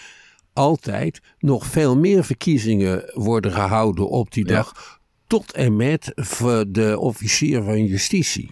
altijd 0.54 1.22
nog 1.40 1.66
veel 1.66 1.98
meer 1.98 2.24
verkiezingen 2.24 3.12
worden 3.14 3.52
gehouden 3.52 4.10
op 4.10 4.32
die 4.34 4.46
dag. 4.46 5.00
Tot 5.28 5.52
en 5.52 5.76
met 5.76 6.12
de 6.68 6.96
officier 7.00 7.64
van 7.64 7.86
justitie. 7.86 8.52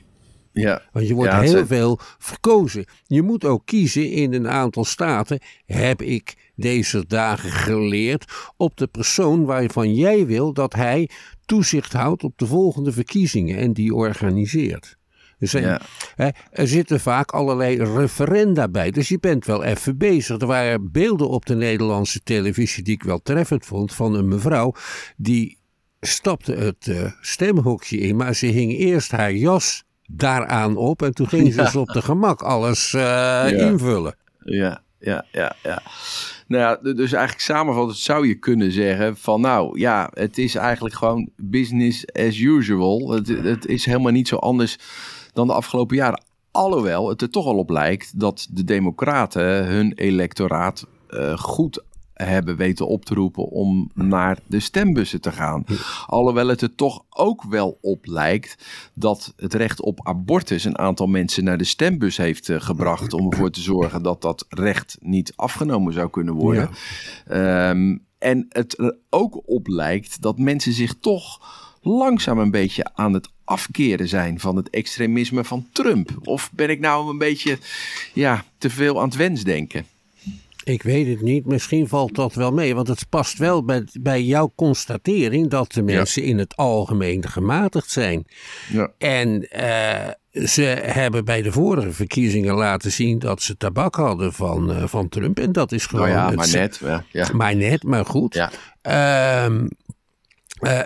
Ja. 0.52 0.82
Want 0.92 1.08
je 1.08 1.14
wordt 1.14 1.34
heel 1.34 1.66
veel 1.66 2.00
verkozen. 2.18 2.86
Je 3.06 3.22
moet 3.22 3.46
ook 3.46 3.66
kiezen 3.66 4.12
in 4.12 4.34
een 4.34 4.50
aantal 4.50 4.86
staten. 4.86 5.40
Heb 5.66 6.02
ik 6.02 6.52
deze 6.56 7.06
dagen 7.08 7.52
geleerd 7.52 8.52
op 8.58 8.78
de 8.78 8.88
persoon 8.88 9.46
waarvan 9.46 9.94
jij 9.94 10.26
wil 10.26 10.54
dat 10.54 10.74
hij 10.74 11.10
toezicht 11.50 11.94
houdt 11.94 12.24
op 12.24 12.38
de 12.38 12.46
volgende 12.46 12.92
verkiezingen 12.92 13.58
en 13.58 13.74
die 13.74 13.94
organiseert. 13.94 14.98
Dus 15.38 15.52
hè, 15.52 16.30
er 16.52 16.68
zitten 16.68 17.00
vaak 17.00 17.32
allerlei 17.32 17.84
referenda 17.84 18.68
bij. 18.68 18.92
Dus 18.92 19.10
je 19.10 19.20
bent 19.20 19.46
wel 19.46 19.64
even 19.64 19.98
bezig. 19.98 20.40
Er 20.42 20.48
waren 20.48 20.92
beelden 20.92 21.30
op 21.30 21.46
de 21.46 21.56
Nederlandse 21.56 22.20
televisie 22.24 22.84
die 22.84 22.94
ik 22.94 23.04
wel 23.04 23.22
treffend 23.22 23.66
vond. 23.66 23.94
Van 23.94 24.16
een 24.16 24.28
mevrouw 24.28 24.74
die 25.18 25.58
stapte 26.00 26.54
het 26.54 26.88
uh, 26.88 27.12
stemhokje 27.22 27.98
in. 27.98 28.16
Maar 28.16 28.36
ze 28.36 28.46
hing 28.46 28.72
eerst 28.78 29.12
haar 29.12 29.34
jas 29.34 29.84
daaraan 30.04 30.78
op. 30.78 31.02
En 31.02 31.14
toen 31.14 31.28
ging 31.28 31.54
ze 31.54 31.62
dus 31.62 31.76
op 31.76 31.88
de 31.88 32.02
gemak 32.02 32.42
alles 32.42 32.94
uh, 32.94 33.46
invullen. 33.52 34.16
Ja, 34.40 34.84
ja, 35.00 35.26
ja, 35.32 35.56
ja. 35.64 35.82
Nou 36.48 36.64
ja, 36.64 36.94
dus 36.94 37.12
eigenlijk 37.12 37.42
samenvattend 37.42 37.98
zou 37.98 38.28
je 38.28 38.36
kunnen 38.36 38.72
zeggen 38.72 39.18
van 39.18 39.42
nou 39.42 39.80
ja, 39.80 40.10
het 40.14 40.38
is 40.38 40.56
eigenlijk 40.56 40.96
gewoon 40.96 41.30
business 41.36 42.14
as 42.14 42.38
usual. 42.38 43.10
Het, 43.10 43.28
het 43.28 43.66
is 43.66 43.86
helemaal 43.86 44.12
niet 44.12 44.28
zo 44.28 44.36
anders 44.36 44.78
dan 45.34 45.48
de 45.48 45.54
afgelopen 45.54 45.96
jaren. 45.96 46.24
Alhoewel 46.52 47.10
het 47.10 47.22
er 47.22 47.30
toch 47.30 47.46
al 47.46 47.58
op 47.58 47.70
lijkt 47.70 48.20
dat 48.20 48.48
de 48.52 48.64
democraten 48.64 49.66
hun 49.66 49.94
electoraat 49.94 50.88
uh, 51.10 51.38
goed 51.38 51.84
hebben 52.26 52.56
weten 52.56 52.88
op 52.88 53.06
te 53.06 53.14
roepen 53.14 53.44
om 53.44 53.92
naar 53.94 54.40
de 54.48 54.60
stembussen 54.60 55.22
te 55.22 55.32
gaan. 55.32 55.66
Alhoewel 56.06 56.48
het 56.48 56.62
er 56.62 56.76
toch 56.76 57.04
ook 57.10 57.44
wel 57.44 57.78
op 57.82 58.06
lijkt 58.06 58.66
dat 58.94 59.34
het 59.36 59.54
recht 59.54 59.82
op 59.82 60.08
abortus 60.08 60.64
een 60.64 60.78
aantal 60.78 61.08
mensen 61.08 61.44
naar 61.44 61.58
de 61.58 61.64
stembus 61.64 62.18
heeft 62.18 62.50
eh, 62.50 62.62
gebracht 62.62 63.14
om 63.14 63.32
ervoor 63.32 63.52
te 63.52 63.62
zorgen 63.62 64.04
dat 64.04 64.22
dat 64.22 64.46
recht 64.50 64.98
niet 65.02 65.34
afgenomen 65.36 65.94
zou 65.94 66.10
kunnen 66.10 66.34
worden. 66.34 66.70
Ehm, 67.28 67.98
en 68.18 68.46
het 68.50 68.80
er 68.80 68.98
ook 69.10 69.42
op 69.46 69.68
lijkt 69.68 70.22
dat 70.22 70.38
mensen 70.38 70.74
zich 70.74 70.96
toch 71.00 71.40
langzaam 71.82 72.40
een 72.40 72.52
beetje 72.52 72.86
aan 72.94 73.14
het 73.14 73.30
afkeren 73.44 74.08
zijn 74.08 74.40
van 74.40 74.56
het 74.56 74.70
extremisme 74.70 75.44
van 75.44 75.68
Trump? 75.72 76.10
Of 76.24 76.52
ben 76.54 76.70
ik 76.70 76.80
nou 76.80 77.10
een 77.10 77.18
beetje 77.18 77.58
ja, 78.14 78.46
te 78.58 78.70
veel 78.70 79.00
aan 79.00 79.08
het 79.08 79.18
wensdenken? 79.18 79.86
Ik 80.70 80.84
weet 80.84 81.08
het 81.08 81.22
niet. 81.22 81.46
Misschien 81.46 81.88
valt 81.88 82.16
dat 82.16 82.34
wel 82.34 82.52
mee. 82.52 82.76
Want 82.76 82.88
het 82.88 83.10
past 83.10 83.38
wel 83.38 83.64
bij, 83.64 83.88
bij 84.02 84.24
jouw 84.24 84.52
constatering 84.56 85.50
dat 85.50 85.72
de 85.72 85.82
mensen 85.82 86.24
in 86.24 86.38
het 86.38 86.56
algemeen 86.56 87.28
gematigd 87.28 87.92
zijn. 87.92 88.26
Ja. 88.72 88.92
En 88.98 89.48
uh, 89.58 90.46
ze 90.48 90.62
hebben 90.82 91.26
bij 91.26 91.42
de 91.42 91.52
vorige 91.52 91.92
verkiezingen 91.92 92.54
laten 92.54 92.92
zien 92.92 93.20
dat 93.20 93.42
ze 93.42 93.58
tabak 93.58 93.96
hadden 93.96 94.34
van, 94.34 94.72
uh, 94.72 94.84
van 94.88 95.10
Trump. 95.10 95.40
En 95.40 95.52
dat 95.52 95.72
is 95.72 95.86
gewoon. 95.86 96.10
Nou 96.10 96.30
ja, 96.30 96.36
maar 96.36 96.52
net. 96.52 96.82
Ja. 97.12 97.30
Maar 97.34 97.56
net, 97.56 97.84
maar 97.84 98.06
goed. 98.06 98.34
Ja. 98.34 98.52
Uh, 98.88 99.66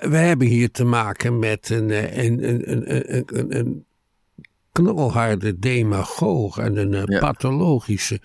we 0.10 0.18
hebben 0.18 0.48
hier 0.48 0.72
te 0.72 0.84
maken 0.84 1.40
met 1.40 1.70
een, 1.70 1.90
een, 2.20 2.50
een, 2.50 2.72
een, 2.72 3.26
een, 3.28 3.58
een 3.58 3.86
knalharde 4.72 5.60
demagoog 5.60 6.58
en 6.58 6.78
een 6.78 7.06
ja. 7.06 7.20
pathologische 7.20 8.20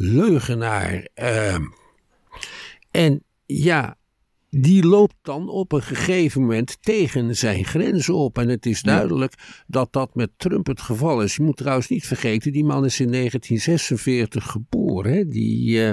leugenaar. 0.00 1.08
Uh, 1.14 1.56
en 2.90 3.22
ja, 3.46 3.96
die 4.50 4.86
loopt 4.86 5.14
dan 5.22 5.48
op 5.48 5.72
een 5.72 5.82
gegeven 5.82 6.40
moment 6.40 6.78
tegen 6.80 7.36
zijn 7.36 7.64
grenzen 7.64 8.14
op. 8.14 8.38
En 8.38 8.48
het 8.48 8.66
is 8.66 8.82
duidelijk 8.82 9.34
dat 9.66 9.92
dat 9.92 10.14
met 10.14 10.30
Trump 10.36 10.66
het 10.66 10.80
geval 10.80 11.22
is. 11.22 11.36
Je 11.36 11.42
moet 11.42 11.56
trouwens 11.56 11.88
niet 11.88 12.06
vergeten, 12.06 12.52
die 12.52 12.64
man 12.64 12.84
is 12.84 13.00
in 13.00 13.10
1946 13.12 14.50
geboren. 14.50 15.12
Hè? 15.12 15.28
Die, 15.28 15.86
uh, 15.86 15.90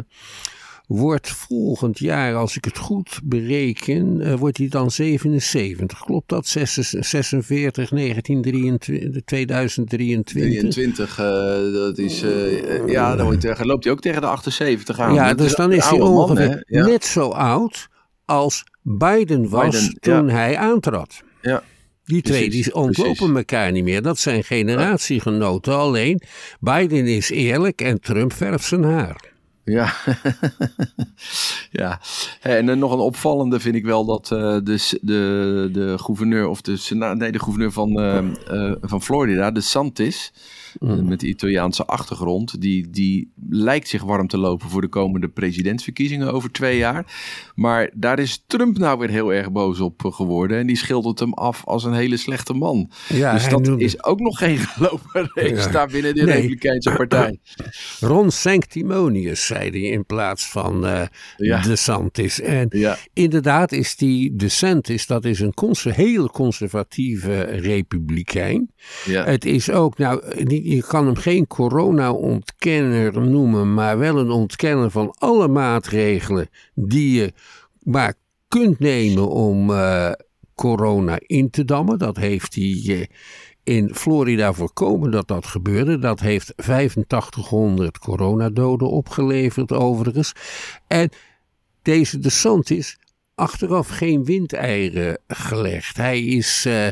wordt 0.87 1.29
volgend 1.29 1.99
jaar, 1.99 2.35
als 2.35 2.55
ik 2.55 2.65
het 2.65 2.77
goed 2.77 3.19
bereken, 3.23 4.21
uh, 4.21 4.33
wordt 4.33 4.57
hij 4.57 4.67
dan 4.67 4.91
77. 4.91 5.99
Klopt 5.99 6.29
dat? 6.29 6.47
46, 6.47 7.89
1923, 7.89 9.21
2023? 9.25 10.33
23, 10.33 11.19
uh, 11.19 11.25
dat 11.73 11.97
is, 11.97 12.23
uh, 12.23 12.87
ja, 12.87 13.15
dan 13.15 13.25
wordt, 13.25 13.65
loopt 13.65 13.83
hij 13.83 13.93
ook 13.93 14.01
tegen 14.01 14.21
de 14.21 14.27
78 14.27 14.99
aan. 14.99 15.13
Ja, 15.13 15.33
dus 15.33 15.55
dan 15.55 15.71
is 15.71 15.85
hij 15.85 15.99
ongeveer 15.99 16.63
ja. 16.67 16.85
net 16.85 17.05
zo 17.05 17.29
oud 17.29 17.87
als 18.25 18.63
Biden 18.81 19.49
was 19.49 19.75
Biden, 19.75 19.99
toen 19.99 20.27
ja. 20.27 20.33
hij 20.33 20.57
aantrad. 20.57 21.23
Ja. 21.41 21.63
Die 22.03 22.21
twee 22.21 22.49
die 22.49 22.75
ontlopen 22.75 23.35
elkaar 23.35 23.71
niet 23.71 23.83
meer. 23.83 24.01
Dat 24.01 24.19
zijn 24.19 24.43
generatiegenoten. 24.43 25.77
Alleen 25.77 26.21
Biden 26.59 27.07
is 27.07 27.29
eerlijk 27.29 27.81
en 27.81 27.99
Trump 27.99 28.33
verft 28.33 28.65
zijn 28.65 28.83
haar. 28.83 29.35
Ja, 29.69 29.93
ja. 31.71 31.99
en 32.41 32.65
dan 32.65 32.79
nog 32.79 32.91
een 32.91 32.99
opvallende 32.99 33.59
vind 33.59 33.75
ik 33.75 33.85
wel 33.85 34.05
dat 34.05 34.29
uh, 34.33 34.39
de, 34.63 34.97
de, 35.01 35.69
de 35.71 35.97
gouverneur 35.97 36.47
of 36.47 36.61
de, 36.61 36.95
nee, 37.17 37.31
de 37.31 37.39
gouverneur 37.39 37.71
van, 37.71 37.99
uh, 37.99 38.19
uh, 38.51 38.75
van 38.81 39.01
Florida, 39.01 39.51
de 39.51 39.61
Santis, 39.61 40.33
mm. 40.79 41.07
met 41.07 41.19
de 41.19 41.27
Italiaanse 41.27 41.85
achtergrond, 41.85 42.61
die, 42.61 42.89
die 42.89 43.31
lijkt 43.49 43.87
zich 43.87 44.03
warm 44.03 44.27
te 44.27 44.37
lopen 44.37 44.69
voor 44.69 44.81
de 44.81 44.87
komende 44.87 45.27
presidentsverkiezingen 45.27 46.33
over 46.33 46.51
twee 46.51 46.77
jaar. 46.77 47.05
Maar 47.55 47.89
daar 47.93 48.19
is 48.19 48.43
Trump 48.47 48.77
nou 48.77 48.99
weer 48.99 49.09
heel 49.09 49.33
erg 49.33 49.51
boos 49.51 49.79
op 49.79 50.05
geworden 50.05 50.57
en 50.57 50.67
die 50.67 50.77
schildert 50.77 51.19
hem 51.19 51.33
af 51.33 51.65
als 51.65 51.83
een 51.83 51.93
hele 51.93 52.17
slechte 52.17 52.53
man. 52.53 52.91
Ja, 53.07 53.33
dus 53.33 53.49
dat 53.49 53.67
is 53.77 54.03
ook 54.03 54.19
nog 54.19 54.37
geen 54.37 54.57
gelopen 54.67 55.31
race 55.33 55.55
ja. 55.55 55.67
daar 55.67 55.87
binnen 55.87 56.15
de 56.15 56.23
nee. 56.23 56.33
Republikeinse 56.33 56.91
partij. 56.91 57.39
Ron 57.99 58.31
Sanctimonius 58.31 59.45
zei 59.57 59.69
hij 59.69 59.89
in 59.89 60.05
plaats 60.05 60.49
van 60.49 60.85
uh, 60.85 61.01
ja. 61.37 61.61
DeSantis. 61.61 62.41
En 62.41 62.67
ja. 62.69 62.97
inderdaad 63.13 63.71
is 63.71 63.95
die 63.95 64.35
DeSantis, 64.35 65.07
dat 65.07 65.25
is 65.25 65.39
een 65.39 65.53
cons 65.53 65.83
heel 65.83 66.29
conservatieve 66.29 67.41
republikein. 67.41 68.71
Ja. 69.05 69.25
Het 69.25 69.45
is 69.45 69.71
ook, 69.71 69.97
nou, 69.97 70.21
je 70.47 70.83
kan 70.87 71.05
hem 71.05 71.15
geen 71.15 71.47
corona-ontkenner 71.47 73.21
noemen, 73.21 73.73
maar 73.73 73.97
wel 73.97 74.17
een 74.17 74.29
ontkenner 74.29 74.91
van 74.91 75.15
alle 75.17 75.47
maatregelen 75.47 76.49
die 76.75 77.19
je 77.19 77.33
maar 77.83 78.13
kunt 78.47 78.79
nemen 78.79 79.29
om 79.29 79.69
uh, 79.69 80.11
corona 80.55 81.19
in 81.19 81.49
te 81.49 81.65
dammen. 81.65 81.99
Dat 81.99 82.17
heeft 82.17 82.55
hij 82.55 82.81
uh, 82.85 83.05
in 83.67 83.95
Florida 83.95 84.53
voorkomen 84.53 85.11
dat 85.11 85.27
dat 85.27 85.45
gebeurde. 85.45 85.99
Dat 85.99 86.19
heeft 86.19 86.53
8500 86.57 87.99
coronadoden 87.99 88.89
opgeleverd 88.89 89.71
overigens. 89.71 90.33
En 90.87 91.09
deze 91.81 92.19
DeSantis 92.19 92.97
achteraf 93.35 93.87
geen 93.87 94.25
windeieren 94.25 95.19
gelegd. 95.27 95.97
Hij 95.97 96.23
is 96.23 96.65
uh, 96.65 96.87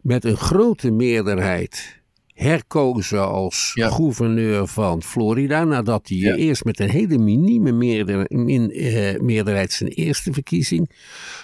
met 0.00 0.24
een 0.24 0.36
grote 0.36 0.90
meerderheid 0.90 1.99
herkozen 2.40 3.28
als 3.28 3.70
ja. 3.74 3.90
gouverneur 3.90 4.66
van 4.66 5.02
Florida. 5.02 5.64
Nadat 5.64 6.08
hij 6.08 6.18
ja. 6.18 6.34
eerst 6.34 6.64
met 6.64 6.80
een 6.80 6.90
hele 6.90 7.18
minieme 7.18 7.72
meerder, 7.72 8.26
min, 8.28 8.82
uh, 8.82 9.20
meerderheid 9.20 9.72
zijn 9.72 9.90
eerste 9.90 10.32
verkiezing 10.32 10.90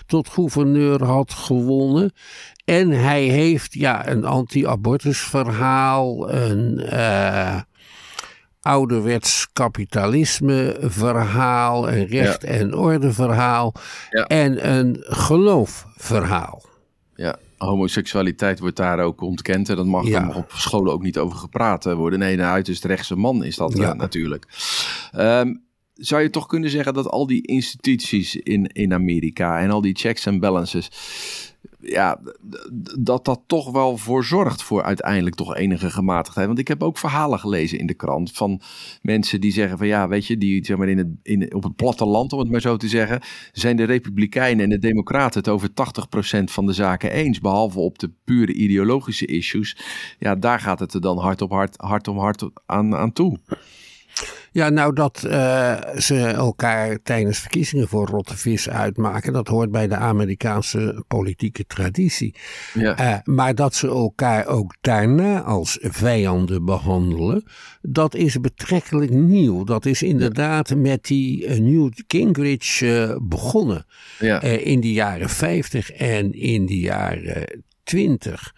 tot 0.06 0.28
gouverneur 0.28 1.04
had 1.04 1.32
gewonnen. 1.32 2.12
En 2.64 2.90
hij 2.90 3.22
heeft 3.22 3.74
ja, 3.74 4.08
een 4.08 4.24
anti-abortus 4.24 5.18
verhaal, 5.18 6.32
een 6.32 6.80
uh, 6.92 7.60
ouderwets 8.60 9.48
kapitalisme 9.52 10.76
verhaal, 10.80 11.88
een 11.88 12.06
recht 12.06 12.44
en 12.44 12.74
orde 12.74 13.12
verhaal 13.12 13.74
en 14.26 14.70
een 14.74 14.96
geloof 15.00 15.86
verhaal. 15.96 16.62
Ja, 17.14 17.36
homoseksualiteit 17.56 18.58
wordt 18.58 18.76
daar 18.76 19.00
ook 19.00 19.20
ontkend. 19.20 19.68
En 19.68 19.76
dat 19.76 19.86
mag 19.86 20.06
ja. 20.06 20.32
op 20.34 20.52
scholen 20.54 20.92
ook 20.92 21.02
niet 21.02 21.18
over 21.18 21.38
gepraat 21.38 21.84
worden. 21.84 22.18
Nee, 22.18 22.32
een 22.32 22.42
uiterst 22.42 22.84
rechtse 22.84 23.16
man 23.16 23.44
is 23.44 23.56
dat 23.56 23.76
ja. 23.76 23.92
uh, 23.92 23.98
natuurlijk. 23.98 24.46
Um, 25.16 25.64
zou 25.94 26.22
je 26.22 26.30
toch 26.30 26.46
kunnen 26.46 26.70
zeggen 26.70 26.94
dat 26.94 27.08
al 27.08 27.26
die 27.26 27.46
instituties 27.46 28.36
in, 28.36 28.66
in 28.66 28.92
Amerika 28.92 29.60
en 29.60 29.70
al 29.70 29.80
die 29.80 29.94
checks 29.94 30.26
en 30.26 30.40
balances 30.40 30.90
ja, 31.88 32.20
dat 32.98 33.24
dat 33.24 33.42
toch 33.46 33.70
wel 33.70 33.96
voor 33.96 34.24
zorgt 34.24 34.62
voor 34.62 34.82
uiteindelijk 34.82 35.34
toch 35.34 35.56
enige 35.56 35.90
gematigdheid. 35.90 36.46
Want 36.46 36.58
ik 36.58 36.68
heb 36.68 36.82
ook 36.82 36.98
verhalen 36.98 37.38
gelezen 37.38 37.78
in 37.78 37.86
de 37.86 37.94
krant 37.94 38.32
van 38.32 38.60
mensen 39.02 39.40
die 39.40 39.52
zeggen 39.52 39.78
van 39.78 39.86
ja, 39.86 40.08
weet 40.08 40.26
je, 40.26 40.38
die 40.38 40.64
zeg 40.64 40.76
maar 40.76 40.88
in 40.88 40.98
het, 40.98 41.08
in, 41.22 41.54
op 41.54 41.62
het 41.62 41.76
platteland, 41.76 42.32
om 42.32 42.38
het 42.38 42.50
maar 42.50 42.60
zo 42.60 42.76
te 42.76 42.88
zeggen, 42.88 43.20
zijn 43.52 43.76
de 43.76 43.84
Republikeinen 43.84 44.64
en 44.64 44.70
de 44.70 44.78
Democraten 44.78 45.38
het 45.38 45.48
over 45.48 45.68
80% 45.68 45.72
van 46.44 46.66
de 46.66 46.72
zaken 46.72 47.10
eens. 47.10 47.40
Behalve 47.40 47.78
op 47.78 47.98
de 47.98 48.10
pure 48.24 48.52
ideologische 48.52 49.26
issues. 49.26 49.76
Ja, 50.18 50.34
daar 50.34 50.60
gaat 50.60 50.78
het 50.78 50.94
er 50.94 51.00
dan 51.00 51.18
hard 51.18 51.42
op 51.42 51.50
hard, 51.76 52.08
om 52.08 52.18
hard 52.18 52.48
aan, 52.66 52.94
aan 52.94 53.12
toe. 53.12 53.38
Ja, 54.56 54.68
nou 54.68 54.92
dat 54.92 55.22
uh, 55.26 55.76
ze 55.96 56.26
elkaar 56.26 56.98
tijdens 57.02 57.38
verkiezingen 57.38 57.88
voor 57.88 58.06
rotte 58.06 58.36
vis 58.36 58.68
uitmaken, 58.68 59.32
dat 59.32 59.48
hoort 59.48 59.70
bij 59.70 59.88
de 59.88 59.96
Amerikaanse 59.96 61.04
politieke 61.08 61.66
traditie. 61.66 62.34
Ja. 62.74 63.00
Uh, 63.00 63.18
maar 63.24 63.54
dat 63.54 63.74
ze 63.74 63.88
elkaar 63.88 64.46
ook 64.46 64.76
daarna 64.80 65.42
als 65.42 65.78
vijanden 65.80 66.64
behandelen, 66.64 67.44
dat 67.82 68.14
is 68.14 68.40
betrekkelijk 68.40 69.10
nieuw. 69.10 69.64
Dat 69.64 69.86
is 69.86 70.02
inderdaad 70.02 70.74
met 70.74 71.04
die 71.04 71.46
uh, 71.46 71.58
Newt 71.58 72.04
Gingrich 72.06 72.80
begonnen 73.22 73.86
ja. 74.18 74.40
in 74.42 74.80
de 74.80 74.92
jaren 74.92 75.28
50 75.28 75.92
en 75.92 76.32
in 76.32 76.66
de 76.66 76.78
jaren 76.78 77.62
20 77.84 78.54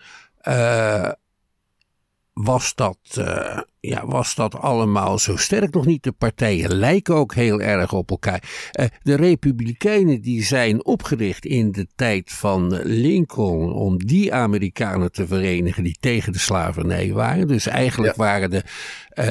was 2.41 2.75
dat, 2.75 2.99
uh, 3.19 3.59
ja, 3.81 4.07
was 4.07 4.35
dat 4.35 4.55
allemaal 4.55 5.19
zo 5.19 5.37
sterk 5.37 5.75
nog 5.75 5.87
niet. 5.87 6.03
De 6.03 6.13
partijen 6.13 6.75
lijken 6.75 7.15
ook 7.15 7.35
heel 7.35 7.61
erg 7.61 7.93
op 7.93 8.11
elkaar. 8.11 8.71
Uh, 8.81 8.87
de 9.03 9.15
Republikeinen 9.15 10.21
die 10.21 10.43
zijn 10.43 10.85
opgericht 10.85 11.45
in 11.45 11.73
de 11.73 11.87
tijd 11.95 12.33
van 12.33 12.81
Lincoln 12.83 13.73
om 13.73 13.99
die 13.99 14.35
Amerikanen 14.35 15.13
te 15.13 15.27
verenigen 15.27 15.85
die 15.85 15.97
tegen 16.01 16.33
de 16.33 16.39
slavernij 16.39 17.13
waren. 17.13 17.49
Dus 17.49 17.67
eigenlijk 17.67 18.17
ja. 18.17 18.23
waren 18.23 18.51
de 18.51 18.63
uh, 19.15 19.29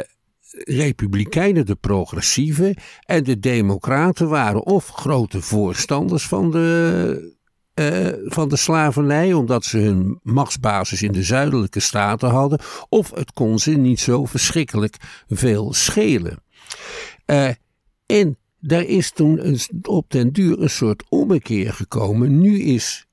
Republikeinen 0.52 1.66
de 1.66 1.76
progressieven 1.76 2.76
en 3.06 3.24
de 3.24 3.40
Democraten 3.40 4.30
waren 4.30 4.66
of 4.66 4.88
grote 4.88 5.42
voorstanders 5.42 6.28
van 6.28 6.52
de 6.52 7.37
uh, 7.80 8.08
van 8.26 8.50
de 8.50 8.56
slavernij, 8.56 9.34
omdat 9.34 9.66
ze 9.66 9.78
hun 9.78 10.20
machtsbasis 10.24 11.02
in 11.02 11.12
de 11.12 11.24
zuidelijke 11.24 11.80
staten 11.80 12.30
hadden, 12.30 12.60
of 12.90 13.12
het 13.16 13.32
kon 13.32 13.60
ze 13.60 13.72
niet 13.72 14.00
zo 14.00 14.26
verschrikkelijk 14.26 14.96
veel 15.28 15.74
schelen. 15.74 16.44
Uh, 17.26 17.50
en 18.06 18.38
daar 18.60 18.84
is 18.84 19.12
toen 19.12 19.58
op 19.82 20.12
den 20.12 20.34
duur 20.34 20.62
een 20.62 20.70
soort 20.70 21.04
ommekeer 21.10 21.74
gekomen. 21.74 22.40
Nu 22.40 22.60
is 22.60 23.08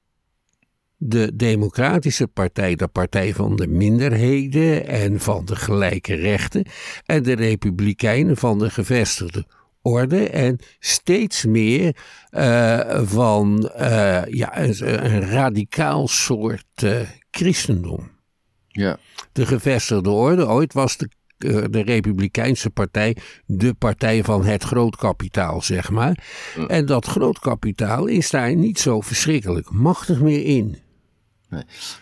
de 0.97 1.37
Democratische 1.37 2.27
Partij 2.27 2.75
de 2.75 2.89
partij 2.89 3.35
van 3.35 3.57
de 3.57 3.67
minderheden 3.67 4.87
en 4.87 5.21
van 5.21 5.45
de 5.45 5.57
gelijke 5.57 6.15
rechten, 6.15 6.67
en 7.05 7.23
de 7.23 7.33
Republikeinen 7.33 8.37
van 8.37 8.59
de 8.59 8.71
gevestigde 8.71 9.47
orde 9.85 10.29
en 10.29 10.59
steeds 10.79 11.45
meer 11.45 11.97
uh, 12.31 13.01
van 13.03 13.71
uh, 13.77 14.25
ja, 14.27 14.59
een, 14.59 15.05
een, 15.05 15.21
radicaal 15.21 16.09
soort 16.09 16.83
uh, 16.85 17.01
christendom. 17.31 18.11
Ja. 18.69 18.99
De 19.33 19.47
gevestigde 19.47 20.11
orde, 20.11 20.47
ooit 20.47 20.73
was 20.73 20.97
de, 20.97 21.09
de 21.71 21.83
Republikeinse 21.83 22.71
Partij 22.71 23.17
de 23.47 23.75
partij 23.75 24.25
van 24.25 24.45
het 24.45 24.63
grootkapitaal, 24.63 25.63
zeg 25.63 25.91
maar. 25.91 26.25
En 26.67 26.87
dat 26.87 27.07
grootkapitaal 27.07 28.07
is 28.07 28.31
daar 28.31 28.55
niet 28.55 28.79
zo 28.79 29.01
verschrikkelijk 29.01 29.71
machtig 29.71 30.21
meer 30.21 30.45
in. 30.45 30.79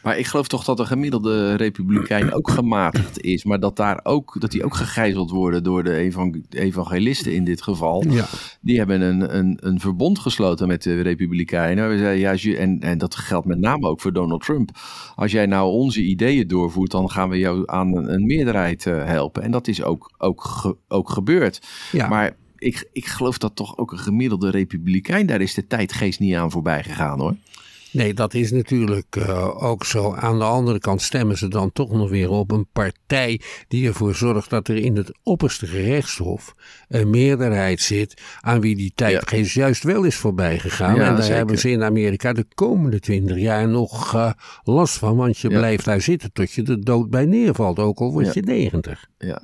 Maar 0.02 0.18
ik 0.18 0.26
geloof 0.26 0.48
toch 0.48 0.64
dat 0.64 0.76
de 0.76 0.84
gemiddelde 0.86 1.54
republikein 1.54 2.32
ook 2.32 2.50
gematigd 2.50 3.20
is. 3.20 3.44
Maar 3.44 3.60
dat, 3.60 3.76
daar 3.76 4.00
ook, 4.02 4.36
dat 4.38 4.50
die 4.50 4.64
ook 4.64 4.74
gegijzeld 4.74 5.30
worden 5.30 5.62
door 5.62 5.84
de 5.84 6.12
evangelisten 6.48 7.34
in 7.34 7.44
dit 7.44 7.62
geval. 7.62 8.04
Ja. 8.08 8.26
Die 8.60 8.78
hebben 8.78 9.00
een, 9.00 9.36
een, 9.36 9.58
een 9.60 9.80
verbond 9.80 10.18
gesloten 10.18 10.68
met 10.68 10.82
de 10.82 11.00
republikeinen. 11.00 11.88
We 11.88 11.98
zeiden, 11.98 12.50
ja, 12.50 12.56
en, 12.58 12.80
en 12.80 12.98
dat 12.98 13.14
geldt 13.14 13.46
met 13.46 13.58
name 13.58 13.88
ook 13.88 14.00
voor 14.00 14.12
Donald 14.12 14.44
Trump. 14.44 14.70
Als 15.14 15.32
jij 15.32 15.46
nou 15.46 15.70
onze 15.70 16.02
ideeën 16.02 16.48
doorvoert, 16.48 16.90
dan 16.90 17.10
gaan 17.10 17.28
we 17.28 17.38
jou 17.38 17.62
aan 17.66 17.96
een, 17.96 18.12
een 18.12 18.26
meerderheid 18.26 18.84
uh, 18.84 19.04
helpen. 19.04 19.42
En 19.42 19.50
dat 19.50 19.68
is 19.68 19.82
ook, 19.82 20.14
ook, 20.18 20.44
ge, 20.44 20.76
ook 20.88 21.10
gebeurd. 21.10 21.66
Ja. 21.92 22.08
Maar 22.08 22.36
ik, 22.58 22.88
ik 22.92 23.06
geloof 23.06 23.38
dat 23.38 23.56
toch 23.56 23.78
ook 23.78 23.92
een 23.92 23.98
gemiddelde 23.98 24.50
republikein, 24.50 25.26
daar 25.26 25.40
is 25.40 25.54
de 25.54 25.66
tijdgeest 25.66 26.20
niet 26.20 26.34
aan 26.34 26.50
voorbij 26.50 26.82
gegaan 26.82 27.20
hoor. 27.20 27.36
Nee, 27.92 28.14
dat 28.14 28.34
is 28.34 28.50
natuurlijk 28.50 29.16
uh, 29.16 29.62
ook 29.62 29.84
zo. 29.84 30.14
Aan 30.14 30.38
de 30.38 30.44
andere 30.44 30.78
kant 30.78 31.02
stemmen 31.02 31.38
ze 31.38 31.48
dan 31.48 31.72
toch 31.72 31.92
nog 31.92 32.10
weer 32.10 32.30
op 32.30 32.50
een 32.50 32.66
partij 32.72 33.40
die 33.68 33.86
ervoor 33.86 34.14
zorgt 34.14 34.50
dat 34.50 34.68
er 34.68 34.76
in 34.76 34.96
het 34.96 35.18
opperste 35.22 35.66
gerechtshof 35.66 36.54
een 36.88 37.10
meerderheid 37.10 37.80
zit 37.80 38.22
aan 38.40 38.60
wie 38.60 38.76
die 38.76 38.92
tijdgeest 38.94 39.54
ja. 39.54 39.62
juist 39.62 39.82
wel 39.82 40.04
is 40.04 40.16
voorbij 40.16 40.58
gegaan. 40.58 40.94
Ja, 40.94 41.06
en 41.06 41.12
daar 41.12 41.22
zeker. 41.22 41.36
hebben 41.36 41.58
ze 41.58 41.70
in 41.70 41.82
Amerika 41.82 42.32
de 42.32 42.46
komende 42.54 43.00
twintig 43.00 43.38
jaar 43.38 43.68
nog 43.68 44.14
uh, 44.14 44.32
last 44.64 44.98
van, 44.98 45.16
want 45.16 45.38
je 45.38 45.50
ja. 45.50 45.58
blijft 45.58 45.84
daar 45.84 46.00
zitten 46.00 46.32
tot 46.32 46.52
je 46.52 46.62
de 46.62 46.78
dood 46.78 47.10
bij 47.10 47.24
neervalt, 47.24 47.78
ook 47.78 47.98
al 47.98 48.12
word 48.12 48.34
je 48.34 48.42
negentig. 48.42 49.06
Ja 49.18 49.42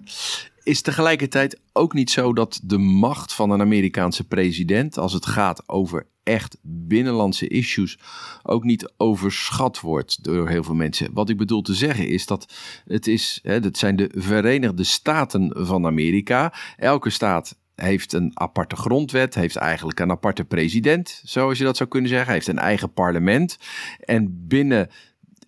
is 0.69 0.81
tegelijkertijd 0.81 1.61
ook 1.73 1.93
niet 1.93 2.11
zo 2.11 2.33
dat 2.33 2.61
de 2.63 2.79
macht 2.79 3.35
van 3.35 3.51
een 3.51 3.61
Amerikaanse 3.61 4.27
president, 4.27 4.99
als 4.99 5.13
het 5.13 5.27
gaat 5.27 5.69
over 5.69 6.07
echt 6.23 6.59
binnenlandse 6.63 7.49
issues, 7.49 7.99
ook 8.43 8.65
niet 8.65 8.93
overschat 8.97 9.81
wordt 9.81 10.25
door 10.25 10.49
heel 10.49 10.65
veel 10.65 10.75
mensen. 10.75 11.13
Wat 11.13 11.29
ik 11.29 11.37
bedoel 11.37 11.63
te 11.63 11.75
zeggen 11.75 12.09
is 12.09 12.27
dat 12.27 12.55
het 12.85 13.07
is, 13.07 13.39
hè, 13.43 13.61
dat 13.61 13.79
zijn 13.79 13.97
de 13.97 14.11
Verenigde 14.15 14.85
Staten 14.85 15.53
van 15.57 15.87
Amerika. 15.87 16.55
Elke 16.77 17.11
staat 17.11 17.57
heeft 17.75 18.13
een 18.13 18.31
aparte 18.35 18.77
grondwet, 18.77 19.35
heeft 19.35 19.57
eigenlijk 19.57 20.01
een 20.01 20.11
aparte 20.11 20.45
president, 20.45 21.21
zoals 21.25 21.59
je 21.59 21.65
dat 21.65 21.77
zou 21.77 21.89
kunnen 21.89 22.11
zeggen. 22.11 22.33
Heeft 22.33 22.49
een 22.49 22.59
eigen 22.59 22.93
parlement. 22.93 23.59
En 24.01 24.47
binnen 24.47 24.91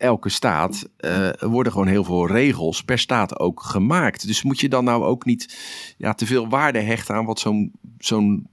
elke 0.01 0.29
staat 0.29 0.89
uh, 1.01 1.29
worden 1.41 1.73
gewoon 1.73 1.87
heel 1.87 2.05
veel 2.05 2.27
regels 2.27 2.83
per 2.83 2.99
staat 2.99 3.39
ook 3.39 3.63
gemaakt. 3.63 4.27
Dus 4.27 4.43
moet 4.43 4.61
je 4.61 4.69
dan 4.69 4.85
nou 4.85 5.05
ook 5.05 5.25
niet 5.25 5.59
ja, 5.97 6.15
te 6.15 6.27
veel 6.27 6.49
waarde 6.49 6.81
hechten 6.81 7.15
aan 7.15 7.25
wat 7.25 7.39
zo'n 7.39 7.73
zo'n 7.99 8.47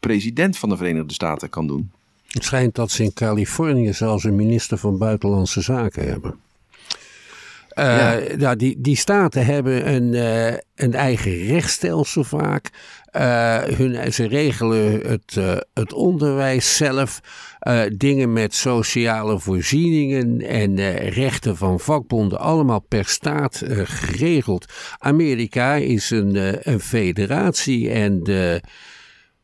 president 0.00 0.58
van 0.58 0.68
de 0.68 0.76
Verenigde 0.76 1.14
Staten 1.14 1.48
kan 1.48 1.66
doen? 1.66 1.90
Het 2.26 2.44
schijnt 2.44 2.74
dat 2.74 2.90
ze 2.90 3.02
in 3.02 3.12
Californië 3.12 3.92
zelfs 3.92 4.24
een 4.24 4.36
minister 4.36 4.78
van 4.78 4.98
Buitenlandse 4.98 5.60
Zaken 5.60 6.08
hebben. 6.08 6.34
Uh, 7.74 8.28
ja. 8.28 8.36
Nou, 8.36 8.56
die, 8.56 8.80
die 8.80 8.96
staten 8.96 9.44
hebben 9.44 9.94
een, 9.94 10.12
uh, 10.12 10.58
een 10.74 10.94
eigen 10.94 11.46
rechtsstelsel 11.46 12.24
vaak. 12.24 12.70
Uh, 13.16 13.62
hun, 13.62 14.12
ze 14.12 14.26
regelen 14.26 15.00
het, 15.06 15.38
het 15.74 15.92
onderwijs 15.92 16.76
zelf. 16.76 17.20
dingen 17.96 18.32
met 18.32 18.54
sociale 18.54 19.38
voorzieningen 19.38 20.40
en 20.40 20.98
rechten 21.08 21.56
van 21.56 21.80
vakbonden, 21.80 22.38
allemaal 22.38 22.80
per 22.80 23.06
staat 23.06 23.62
geregeld. 23.84 24.72
Amerika 24.98 25.74
is 25.74 26.10
een, 26.10 26.58
een 26.72 26.80
federatie 26.80 27.90
en 27.90 28.22
de 28.22 28.60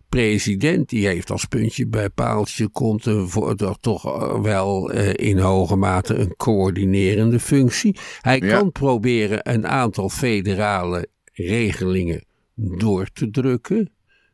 president 0.08 0.88
die 0.88 1.06
heeft 1.06 1.30
als 1.30 1.44
puntje 1.44 1.86
bij 1.86 2.10
paaltje 2.10 2.68
komt 2.68 3.06
voor 3.26 3.76
toch 3.80 4.02
wel 4.42 4.90
in 5.12 5.38
hoge 5.38 5.76
mate 5.76 6.14
een 6.14 6.36
coördinerende 6.36 7.40
functie. 7.40 7.96
Hij 8.20 8.40
ja. 8.40 8.58
kan 8.58 8.72
proberen 8.72 9.52
een 9.52 9.66
aantal 9.66 10.08
federale 10.08 11.08
regelingen 11.32 12.24
door 12.54 13.08
te 13.12 13.30
drukken. 13.30 13.90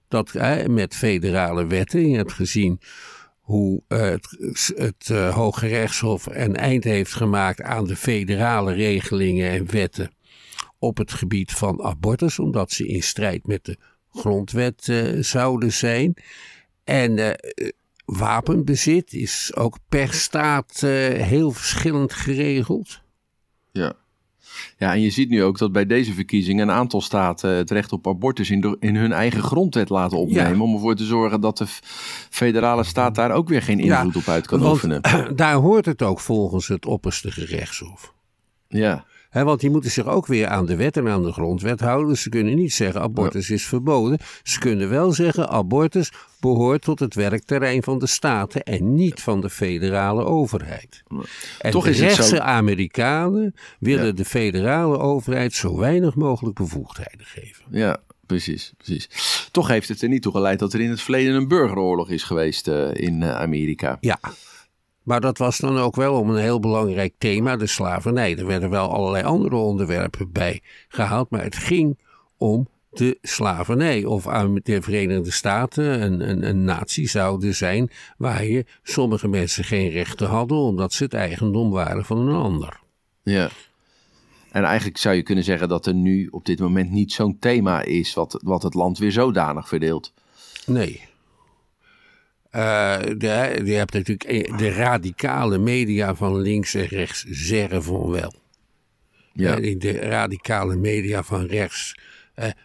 Dat 0.08 0.32
met 0.68 0.94
federale 0.94 1.66
wetten. 1.66 2.10
Je 2.10 2.16
hebt 2.16 2.32
gezien 2.32 2.80
hoe 3.40 3.82
het, 3.88 4.36
het 4.76 5.08
uh, 5.12 5.34
Hoge 5.34 5.66
Rechtshof 5.66 6.26
een 6.26 6.56
eind 6.56 6.84
heeft 6.84 7.14
gemaakt 7.14 7.62
aan 7.62 7.84
de 7.84 7.96
federale 7.96 8.72
regelingen 8.72 9.50
en 9.50 9.70
wetten 9.70 10.10
op 10.78 10.96
het 10.96 11.12
gebied 11.12 11.52
van 11.52 11.82
abortus, 11.82 12.38
omdat 12.38 12.70
ze 12.70 12.86
in 12.86 13.02
strijd 13.02 13.46
met 13.46 13.64
de 13.64 13.78
grondwet 14.14 14.88
uh, 14.88 15.22
zouden 15.22 15.72
zijn. 15.72 16.14
En 16.84 17.18
uh, 17.18 17.30
wapenbezit 18.04 19.12
is 19.12 19.52
ook 19.54 19.78
per 19.88 20.12
staat 20.12 20.80
uh, 20.84 20.90
heel 21.08 21.50
verschillend 21.50 22.12
geregeld. 22.12 23.00
Ja. 23.72 23.92
Ja, 24.78 24.92
en 24.92 25.00
je 25.00 25.10
ziet 25.10 25.28
nu 25.28 25.42
ook 25.42 25.58
dat 25.58 25.72
bij 25.72 25.86
deze 25.86 26.12
verkiezingen 26.12 26.68
een 26.68 26.74
aantal 26.74 27.00
staten 27.00 27.50
het 27.50 27.70
recht 27.70 27.92
op 27.92 28.06
abortus 28.06 28.50
in, 28.50 28.60
de, 28.60 28.76
in 28.80 28.96
hun 28.96 29.12
eigen 29.12 29.42
grondwet 29.42 29.88
laten 29.88 30.18
opnemen. 30.18 30.56
Ja. 30.56 30.62
Om 30.62 30.74
ervoor 30.74 30.94
te 30.94 31.04
zorgen 31.04 31.40
dat 31.40 31.58
de 31.58 31.66
federale 32.30 32.84
staat 32.84 33.14
daar 33.14 33.30
ook 33.30 33.48
weer 33.48 33.62
geen 33.62 33.80
invloed 33.80 34.14
ja, 34.14 34.20
op 34.20 34.28
uit 34.28 34.46
kan 34.46 34.58
want, 34.58 34.72
oefenen. 34.72 35.00
Daar 35.36 35.54
hoort 35.54 35.86
het 35.86 36.02
ook 36.02 36.20
volgens 36.20 36.68
het 36.68 36.86
opperste 36.86 37.30
gerechtshof. 37.30 38.14
Ja. 38.68 39.04
He, 39.34 39.44
want 39.44 39.60
die 39.60 39.70
moeten 39.70 39.90
zich 39.90 40.06
ook 40.06 40.26
weer 40.26 40.46
aan 40.46 40.66
de 40.66 40.76
wet 40.76 40.96
en 40.96 41.08
aan 41.08 41.22
de 41.22 41.32
grondwet 41.32 41.80
houden. 41.80 42.16
Ze 42.16 42.28
kunnen 42.28 42.54
niet 42.56 42.72
zeggen 42.72 43.00
abortus 43.00 43.50
is 43.50 43.66
verboden. 43.66 44.18
Ze 44.42 44.58
kunnen 44.58 44.88
wel 44.88 45.12
zeggen 45.12 45.48
abortus 45.48 46.12
behoort 46.40 46.82
tot 46.82 47.00
het 47.00 47.14
werkterrein 47.14 47.82
van 47.82 47.98
de 47.98 48.06
staten 48.06 48.62
en 48.62 48.94
niet 48.94 49.20
van 49.22 49.40
de 49.40 49.50
federale 49.50 50.24
overheid. 50.24 51.02
En 51.58 51.70
Toch 51.70 51.84
de 51.84 51.90
is 51.90 52.00
rechtse 52.00 52.22
zo- 52.36 52.36
Amerikanen 52.42 53.54
willen 53.78 54.06
Ja. 54.06 54.12
de 54.12 54.24
federale 54.24 54.98
overheid 54.98 55.52
zo 55.52 55.76
weinig 55.78 56.14
mogelijk 56.14 56.56
bevoegdheden 56.56 57.26
geven. 57.26 57.64
Ja, 57.70 57.96
precies, 58.26 58.72
precies. 58.76 59.08
Toch 59.50 59.68
heeft 59.68 59.88
het 59.88 60.02
er 60.02 60.08
niet 60.08 60.22
toe 60.22 60.32
geleid 60.32 60.58
dat 60.58 60.72
er 60.72 60.80
in 60.80 60.90
het 60.90 61.00
verleden 61.00 61.34
een 61.34 61.48
burgeroorlog 61.48 62.10
is 62.10 62.22
geweest 62.22 62.68
eh, 62.68 62.88
in 62.94 63.22
eh, 63.22 63.34
Amerika. 63.40 63.96
Ja. 64.00 64.18
Maar 65.04 65.20
dat 65.20 65.38
was 65.38 65.58
dan 65.58 65.78
ook 65.78 65.96
wel 65.96 66.18
om 66.18 66.30
een 66.30 66.42
heel 66.42 66.60
belangrijk 66.60 67.14
thema, 67.18 67.56
de 67.56 67.66
slavernij. 67.66 68.38
Er 68.38 68.46
werden 68.46 68.70
wel 68.70 68.92
allerlei 68.92 69.24
andere 69.24 69.56
onderwerpen 69.56 70.32
bij 70.32 70.62
gehaald, 70.88 71.30
maar 71.30 71.42
het 71.42 71.56
ging 71.56 71.98
om 72.36 72.68
de 72.90 73.18
slavernij. 73.22 74.04
Of 74.04 74.28
aan 74.28 74.60
de 74.62 74.82
Verenigde 74.82 75.30
Staten 75.30 76.02
een, 76.02 76.28
een, 76.30 76.48
een 76.48 76.64
natie 76.64 77.08
zouden 77.08 77.54
zijn 77.54 77.90
waar 78.16 78.44
je 78.44 78.64
sommige 78.82 79.28
mensen 79.28 79.64
geen 79.64 79.90
rechten 79.90 80.28
hadden 80.28 80.58
omdat 80.58 80.92
ze 80.92 81.04
het 81.04 81.14
eigendom 81.14 81.70
waren 81.70 82.04
van 82.04 82.18
een 82.18 82.34
ander. 82.34 82.80
Ja. 83.22 83.50
En 84.50 84.64
eigenlijk 84.64 84.98
zou 84.98 85.14
je 85.14 85.22
kunnen 85.22 85.44
zeggen 85.44 85.68
dat 85.68 85.86
er 85.86 85.94
nu 85.94 86.28
op 86.30 86.44
dit 86.44 86.58
moment 86.58 86.90
niet 86.90 87.12
zo'n 87.12 87.38
thema 87.38 87.82
is 87.82 88.14
wat, 88.14 88.40
wat 88.42 88.62
het 88.62 88.74
land 88.74 88.98
weer 88.98 89.12
zodanig 89.12 89.68
verdeelt. 89.68 90.12
Nee. 90.66 91.12
Eh, 92.54 92.98
de, 93.16 93.60
je 93.64 93.72
hebt 93.72 93.92
natuurlijk 93.92 94.24
eh, 94.30 94.56
de 94.56 94.70
radicale 94.72 95.58
media 95.58 96.14
van 96.14 96.40
links 96.40 96.74
en 96.74 96.86
rechts 96.86 97.24
zeggen 97.28 97.82
van 97.82 98.10
wel. 98.10 98.34
Ja. 99.32 99.56
Eh, 99.56 99.64
In 99.64 99.78
de 99.78 99.92
radicale 99.98 100.76
media 100.76 101.22
van 101.22 101.46
rechts 101.46 101.94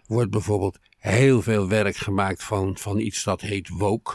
wordt 0.07 0.31
bijvoorbeeld 0.31 0.77
heel 0.97 1.41
veel 1.41 1.67
werk 1.67 1.95
gemaakt 1.95 2.43
van, 2.43 2.77
van 2.77 2.99
iets 2.99 3.23
dat 3.23 3.41
heet 3.41 3.69
woke. 3.69 4.13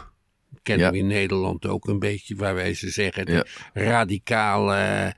Dat 0.50 0.60
kennen 0.62 0.86
Ja. 0.86 0.92
we 0.92 0.98
in 0.98 1.06
Nederland 1.06 1.66
ook 1.66 1.86
een 1.88 1.98
beetje, 1.98 2.36
waarbij 2.36 2.74
ze 2.74 2.90
zeggen 2.90 3.26
de 3.26 3.32
Ja. 3.32 3.44
radicale 3.82 5.14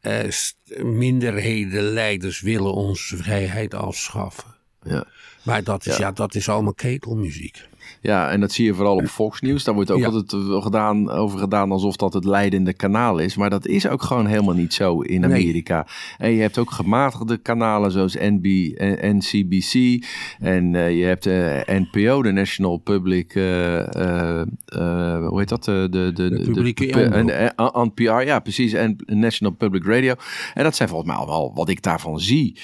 eh, 0.00 0.30
st- 0.30 0.56
minderhedenleiders 0.82 2.40
willen 2.40 2.72
onze 2.74 3.16
vrijheid 3.16 3.74
afschaffen. 3.74 4.56
Ja. 4.82 5.04
Maar 5.42 5.64
dat 5.64 5.86
is, 5.86 5.96
Ja. 5.96 6.06
ja. 6.06 6.12
dat 6.12 6.34
is 6.34 6.48
allemaal 6.48 6.74
ketelmuziek. 6.74 7.67
Ja, 8.00 8.30
en 8.30 8.40
dat 8.40 8.52
zie 8.52 8.64
je 8.64 8.74
vooral 8.74 8.96
op 8.96 9.06
Fox 9.06 9.40
News. 9.40 9.64
Daar 9.64 9.74
wordt 9.74 9.90
ook 9.90 9.98
Ja. 9.98 10.06
altijd 10.06 10.34
gedaan, 10.62 11.10
over 11.10 11.38
gedaan 11.38 11.72
alsof 11.72 11.96
dat 11.96 12.12
het 12.12 12.24
leidende 12.24 12.72
kanaal 12.72 13.18
is. 13.18 13.36
Maar 13.36 13.50
dat 13.50 13.66
is 13.66 13.88
ook 13.88 14.02
gewoon 14.02 14.26
helemaal 14.26 14.54
niet 14.54 14.74
zo 14.74 15.00
in 15.00 15.20
Nee. 15.20 15.30
Amerika. 15.30 15.86
En 16.18 16.30
je 16.30 16.40
hebt 16.40 16.58
ook 16.58 16.70
gematigde 16.70 17.36
kanalen 17.36 17.90
zoals 17.90 18.14
NB, 18.14 18.72
eh, 18.76 19.12
NCBC. 19.12 20.04
En 20.38 20.74
eh, 20.74 20.98
je 20.98 21.04
hebt 21.04 21.22
de 21.22 21.62
NPO, 21.66 22.22
de 22.22 22.32
National 22.32 22.76
Public... 22.76 23.34
eh, 23.34 23.78
eh, 23.94 24.40
eh, 24.64 25.26
hoe 25.28 25.38
heet 25.38 25.48
dat? 25.48 25.64
De, 25.64 25.86
de, 25.90 26.10
de, 26.14 26.28
de, 26.30 26.50
publieke 26.50 26.92
eh, 26.92 27.82
NPR, 27.84 28.02
ja 28.26 28.38
precies. 28.40 28.72
En 28.72 28.96
National 29.06 29.54
Public 29.54 29.84
Radio. 29.84 30.14
En 30.54 30.62
dat 30.64 30.76
zijn 30.76 30.88
volgens 30.88 31.10
mij 31.10 31.18
allemaal, 31.18 31.54
wat 31.54 31.68
ik 31.68 31.82
daarvan 31.82 32.20
zie... 32.20 32.56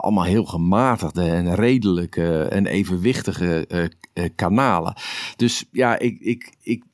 allemaal 0.00 0.24
heel 0.24 0.44
gematigde 0.44 1.22
en 1.22 1.54
redelijke 1.54 2.42
en 2.42 2.66
evenwichtige 2.66 3.66
eh, 3.66 3.84
eh, 4.12 4.30
kanalen. 4.34 4.94
Dus 5.36 5.64
ja, 5.72 5.98
ik, 5.98 6.20
ik, 6.20 6.52
ik, 6.62 6.84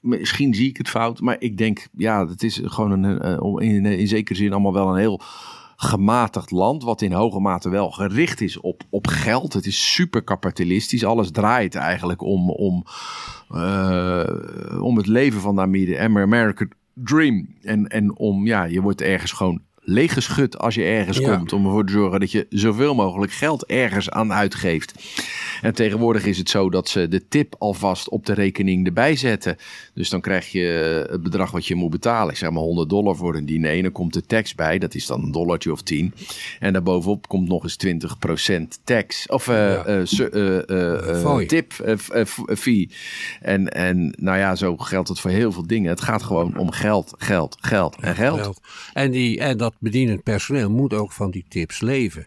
misschien 0.00 0.54
zie 0.54 0.68
ik 0.68 0.76
het 0.76 0.88
fout, 0.88 1.20
maar 1.20 1.36
ik 1.38 1.58
denk, 1.58 1.86
ja, 1.96 2.26
het 2.26 2.42
is 2.42 2.60
gewoon 2.64 3.04
een, 3.04 3.20
eh, 3.20 3.68
in, 3.68 3.86
in 3.86 4.08
zekere 4.08 4.38
zin 4.38 4.52
allemaal 4.52 4.72
wel 4.72 4.88
een 4.88 4.98
heel 4.98 5.20
gematigd 5.76 6.50
land, 6.50 6.82
wat 6.82 7.02
in 7.02 7.12
hoge 7.12 7.40
mate 7.40 7.68
wel 7.68 7.90
gericht 7.90 8.40
is 8.40 8.60
op, 8.60 8.82
op 8.90 9.06
geld. 9.06 9.52
Het 9.52 9.66
is 9.66 9.92
super 9.92 10.22
kapitalistisch. 10.22 11.04
Alles 11.04 11.30
draait 11.30 11.74
eigenlijk 11.74 12.22
om, 12.22 12.50
om, 12.50 12.84
om 14.80 14.96
het 14.96 15.06
leven 15.06 15.40
van 15.40 15.54
de 15.54 15.60
Ameri- 15.60 15.96
American 15.96 16.70
Dream. 16.94 17.48
En, 17.62 17.88
en 17.88 18.16
om, 18.16 18.46
ja, 18.46 18.64
je 18.64 18.80
wordt 18.80 19.00
ergens 19.00 19.32
gewoon 19.32 19.60
leeggeschud 19.84 20.58
als 20.58 20.74
je 20.74 20.82
ergens 20.84 21.18
Ja. 21.18 21.36
komt. 21.36 21.52
Om 21.52 21.64
ervoor 21.64 21.86
te 21.86 21.92
zorgen 21.92 22.20
dat 22.20 22.30
je 22.32 22.46
zoveel 22.50 22.94
mogelijk 22.94 23.32
geld 23.32 23.66
ergens 23.66 24.10
aan 24.10 24.32
uitgeeft. 24.32 24.94
En 25.62 25.74
tegenwoordig 25.74 26.24
is 26.26 26.38
het 26.38 26.50
zo 26.50 26.70
dat 26.70 26.88
ze 26.88 27.08
de 27.08 27.28
tip 27.28 27.54
alvast 27.58 28.08
op 28.08 28.26
de 28.26 28.32
rekening 28.32 28.86
erbij 28.86 29.16
zetten. 29.16 29.56
Dus 29.94 30.08
dan 30.08 30.20
krijg 30.20 30.52
je 30.52 31.06
het 31.10 31.22
bedrag 31.22 31.50
wat 31.50 31.66
je 31.66 31.74
moet 31.74 31.90
betalen. 31.90 32.30
Ik 32.32 32.36
zeg 32.38 32.50
maar 32.50 32.62
100 32.62 32.88
dollar 32.88 33.16
voor 33.16 33.34
een 33.36 33.46
diner. 33.46 33.70
En 33.76 33.82
dan 33.82 33.92
komt 33.92 34.12
de 34.12 34.26
tax 34.26 34.54
bij. 34.54 34.78
Dat 34.78 34.94
is 34.94 35.06
dan 35.06 35.22
een 35.22 35.32
dollartje 35.32 35.72
of 35.72 35.82
10. 35.82 36.14
En 36.60 36.72
daarbovenop 36.72 37.28
komt 37.28 37.48
nog 37.48 37.62
eens 37.62 37.76
20% 37.76 38.78
tax. 38.84 39.26
Of 39.26 39.46
Ja. 39.46 40.06
Fooi. 41.22 41.46
tip, 41.46 41.72
fee. 42.56 42.90
En, 43.40 43.68
en 43.68 44.14
nou 44.18 44.38
ja, 44.38 44.56
zo 44.56 44.76
geldt 44.76 45.08
het 45.08 45.20
voor 45.20 45.30
heel 45.30 45.52
veel 45.52 45.66
dingen. 45.66 45.90
Het 45.90 46.00
gaat 46.00 46.22
gewoon 46.22 46.56
om 46.58 46.70
geld, 46.70 47.14
geld, 47.18 47.56
geld 47.60 47.96
en 48.00 48.14
geld. 48.14 48.40
Geld. 48.40 48.60
En, 48.92 49.10
die, 49.10 49.40
en 49.40 49.56
dat 49.58 49.73
bedienend 49.80 50.22
personeel 50.22 50.70
moet 50.70 50.94
ook 50.94 51.12
van 51.12 51.30
die 51.30 51.44
tips 51.48 51.80
leven. 51.80 52.26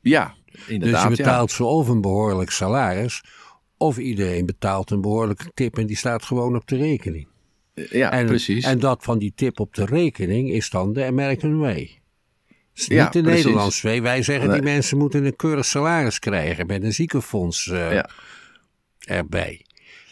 Ja, 0.00 0.34
Dus 0.50 0.66
inderdaad. 0.68 1.02
je 1.02 1.08
ja. 1.08 1.14
betaalt 1.16 1.50
ze 1.50 1.64
of 1.64 1.88
een 1.88 2.00
behoorlijk 2.00 2.50
salaris, 2.50 3.24
of 3.76 3.98
iedereen 3.98 4.46
betaalt 4.46 4.90
een 4.90 5.00
behoorlijke 5.00 5.50
tip 5.54 5.78
en 5.78 5.86
die 5.86 5.96
staat 5.96 6.22
gewoon 6.22 6.56
op 6.56 6.66
de 6.68 6.76
rekening. 6.76 7.28
Ja, 7.74 8.12
En, 8.12 8.26
precies. 8.26 8.64
en 8.64 8.78
dat 8.78 9.02
van 9.04 9.18
die 9.18 9.32
tip 9.34 9.60
op 9.60 9.74
de 9.74 9.84
rekening 9.84 10.50
is 10.50 10.70
dan 10.70 10.92
de 10.92 11.04
American 11.04 11.58
Way. 11.58 12.00
Ja, 12.72 13.04
niet 13.04 13.12
de 13.12 13.22
precies. 13.22 13.44
Nederlandse 13.44 13.86
way. 13.86 14.02
Wij 14.02 14.22
zeggen 14.22 14.48
Nee. 14.48 14.60
die 14.60 14.70
mensen 14.70 14.98
moeten 14.98 15.24
een 15.24 15.36
keurig 15.36 15.64
salaris 15.64 16.18
krijgen 16.18 16.66
met 16.66 16.82
een 16.82 16.94
ziekenfonds 16.94 17.68
eh, 17.70 17.92
Ja. 17.92 18.10
erbij. 18.98 19.64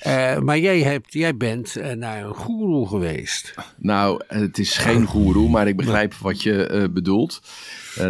Uh, 0.07 0.39
maar 0.39 0.59
jij, 0.59 0.81
hebt, 0.81 1.13
jij 1.13 1.37
bent 1.37 1.77
uh, 1.77 1.91
naar 1.91 2.25
een 2.25 2.35
goeroe 2.35 2.89
geweest. 2.89 3.55
Nou, 3.77 4.21
het 4.27 4.59
is 4.59 4.77
geen 4.77 5.05
goeroe, 5.07 5.51
maar 5.51 5.69
ik 5.69 5.77
begrijp 5.77 6.15
wat 6.15 6.43
je 6.43 6.71
uh, 6.73 6.85
bedoelt. 6.93 7.41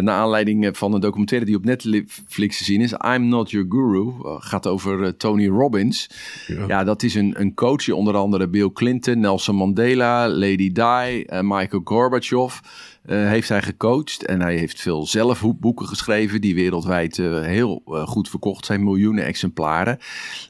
naar 0.01 0.15
aanleiding 0.15 0.77
van 0.77 0.93
een 0.93 0.99
documentaire 0.99 1.45
die 1.45 1.55
op 1.55 1.65
Netflix 1.65 2.57
te 2.57 2.63
zien 2.63 2.81
is. 2.81 2.91
I'm 2.91 3.27
Not 3.27 3.51
Your 3.51 3.67
Guru. 3.69 4.13
gaat 4.39 4.67
over 4.67 5.17
Tony 5.17 5.47
Robbins. 5.47 6.09
Ja. 6.47 6.65
ja. 6.67 6.83
dat 6.83 7.03
is 7.03 7.15
een, 7.15 7.33
een 7.39 7.53
coach 7.53 7.83
die 7.83 7.95
onder 7.95 8.15
andere 8.15 8.47
Bill 8.47 8.71
Clinton, 8.73 9.19
Nelson 9.19 9.55
Mandela, 9.55 10.27
Lady 10.29 10.71
Di, 10.71 11.25
Michael 11.41 11.81
Gorbachev 11.83 12.59
uh, 13.07 13.27
heeft 13.27 13.49
hij 13.49 13.61
gecoacht. 13.61 14.25
En 14.25 14.41
hij 14.41 14.55
heeft 14.55 14.81
veel 14.81 15.05
zelf 15.05 15.43
boeken 15.59 15.87
geschreven 15.87 16.41
die 16.41 16.55
wereldwijd 16.55 17.17
uh, 17.17 17.41
heel 17.41 17.81
uh, 17.87 18.07
goed 18.07 18.29
verkocht 18.29 18.65
zijn. 18.65 18.83
Miljoenen 18.83 19.25
exemplaren. 19.25 19.97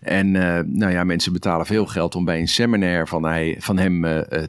En 0.02 0.32
nou 0.78 0.92
ja, 0.92 1.04
mensen 1.04 1.34
betalen 1.34 1.66
veel 1.66 1.86
geld 1.86 2.16
om 2.16 2.26
bij 2.26 2.40
een 2.40 2.48
seminar 2.48 3.08
van, 3.08 3.24
hij, 3.24 3.56
van 3.60 3.78
hem 3.78 4.02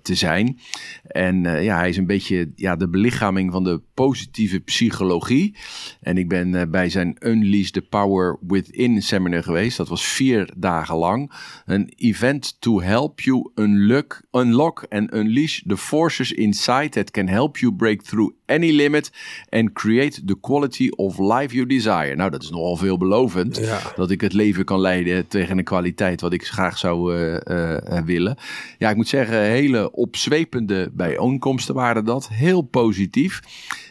te 0.02 0.14
zijn. 0.14 0.58
En 1.06 1.62
ja, 1.62 1.76
hij 1.76 1.88
is 1.88 1.96
een 1.96 2.06
beetje 2.06 2.52
ja, 2.54 2.76
de 2.76 2.88
belichaming 2.88 3.52
van 3.52 3.64
de 3.64 3.80
positieve 3.94 4.60
psychologie. 4.60 5.56
En 6.00 6.18
ik 6.18 6.28
ben 6.28 6.70
bij 6.70 6.88
zijn 6.88 7.16
Unleash 7.18 7.70
the 7.70 7.82
Power 7.82 8.38
Within 8.46 9.02
seminar 9.02 9.42
geweest. 9.42 9.76
Dat 9.76 9.88
was 9.88 10.06
vier 10.06 10.50
dagen 10.56 10.96
lang. 10.96 11.32
Een 11.66 11.92
event 11.96 12.60
to 12.60 12.80
help 12.80 13.20
you 13.20 13.50
unlock, 13.54 14.22
unlock 14.30 14.86
and 14.88 15.14
unleash 15.14 15.60
the 15.66 15.76
forces 15.76 16.32
inside 16.32 16.88
that 16.88 17.10
can 17.10 17.28
help 17.28 17.56
you 17.56 17.74
break 17.74 17.97
through 18.02 18.34
any 18.46 18.72
limit 18.72 19.12
and 19.48 19.72
create 19.72 20.24
the 20.24 20.36
quality 20.40 20.88
of 20.88 21.18
life 21.18 21.54
you 21.54 21.66
desire. 21.66 22.14
Nou, 22.16 22.30
dat 22.30 22.42
is 22.42 22.50
nogal 22.50 22.76
veelbelovend. 22.76 23.60
Dat 23.96 24.10
ik 24.10 24.20
het 24.20 24.32
leven 24.32 24.64
kan 24.64 24.80
leiden 24.80 25.28
tegen 25.28 25.58
een 25.58 25.64
kwaliteit 25.64 26.20
wat 26.20 26.32
ik 26.32 26.46
graag 26.46 26.78
zou 26.78 27.16
uh, 27.16 27.36
uh, 27.44 28.00
willen. 28.04 28.36
Ja, 28.78 28.90
ik 28.90 28.96
moet 28.96 29.08
zeggen, 29.08 29.40
hele 29.40 29.92
opzwepende 29.92 30.90
bijeenkomsten 30.92 31.74
waren 31.74 32.04
dat. 32.04 32.28
Heel 32.28 32.62
positief. 32.62 33.40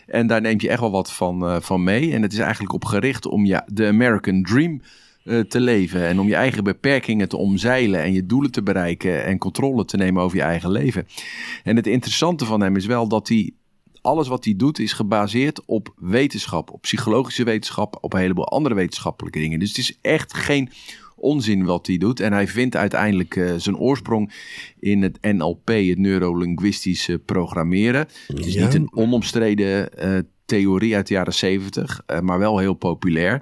En 0.05 0.27
daar 0.27 0.41
neemt 0.41 0.61
je 0.61 0.69
echt 0.69 0.79
wel 0.79 0.91
wat 0.91 1.11
van, 1.11 1.43
uh, 1.43 1.55
van 1.59 1.83
mee. 1.83 2.13
En 2.13 2.21
het 2.21 2.33
is 2.33 2.39
eigenlijk 2.39 2.73
op 2.73 2.85
gericht 2.85 3.25
om 3.25 3.45
ja, 3.45 3.67
de 3.71 3.87
American 3.87 4.43
Dream 4.43 4.81
te 5.47 5.59
leven. 5.59 6.07
En 6.07 6.19
om 6.19 6.27
je 6.27 6.35
eigen 6.35 6.63
beperkingen 6.63 7.29
te 7.29 7.37
omzeilen 7.37 8.01
en 8.01 8.13
je 8.13 8.25
doelen 8.25 8.51
te 8.51 8.63
bereiken 8.63 9.25
en 9.25 9.37
controle 9.37 9.85
te 9.85 9.97
nemen 9.97 10.23
over 10.23 10.37
je 10.37 10.43
eigen 10.43 10.71
leven. 10.71 11.07
En 11.63 11.75
het 11.75 11.87
interessante 11.87 12.45
van 12.45 12.61
hem 12.61 12.75
is 12.75 12.85
wel 12.85 13.07
dat 13.07 13.27
hij 13.27 13.51
alles 14.07 14.27
wat 14.27 14.45
hij 14.45 14.55
doet 14.55 14.79
is 14.79 14.93
gebaseerd 14.93 15.65
op 15.65 15.93
wetenschap, 15.95 16.71
op 16.71 16.81
psychologische 16.81 17.43
wetenschap, 17.43 17.97
op 18.01 18.13
een 18.13 18.19
heleboel 18.19 18.47
andere 18.47 18.75
wetenschappelijke 18.75 19.39
dingen. 19.39 19.59
Dus 19.59 19.67
het 19.67 19.77
is 19.77 19.97
echt 20.01 20.33
geen 20.33 20.69
onzin 21.15 21.65
wat 21.65 21.87
hij 21.87 21.97
doet. 21.97 22.19
En 22.19 22.33
hij 22.33 22.47
vindt 22.47 22.75
uiteindelijk 22.75 23.35
uh, 23.35 23.53
zijn 23.57 23.77
oorsprong 23.77 24.33
in 24.79 25.01
het 25.01 25.17
NLP, 25.21 25.67
het 25.67 25.97
neurolinguistische 25.97 27.19
programmeren. 27.19 28.07
Het 28.27 28.45
is 28.45 28.55
niet 28.55 28.73
een 28.73 28.95
onomstreden 28.95 29.89
uh, 29.99 30.19
theorie 30.45 30.95
uit 30.95 31.07
de 31.07 31.13
jaren 31.13 31.33
70, 31.33 32.01
uh, 32.07 32.19
maar 32.19 32.39
wel 32.39 32.57
heel 32.57 32.73
populair. 32.73 33.41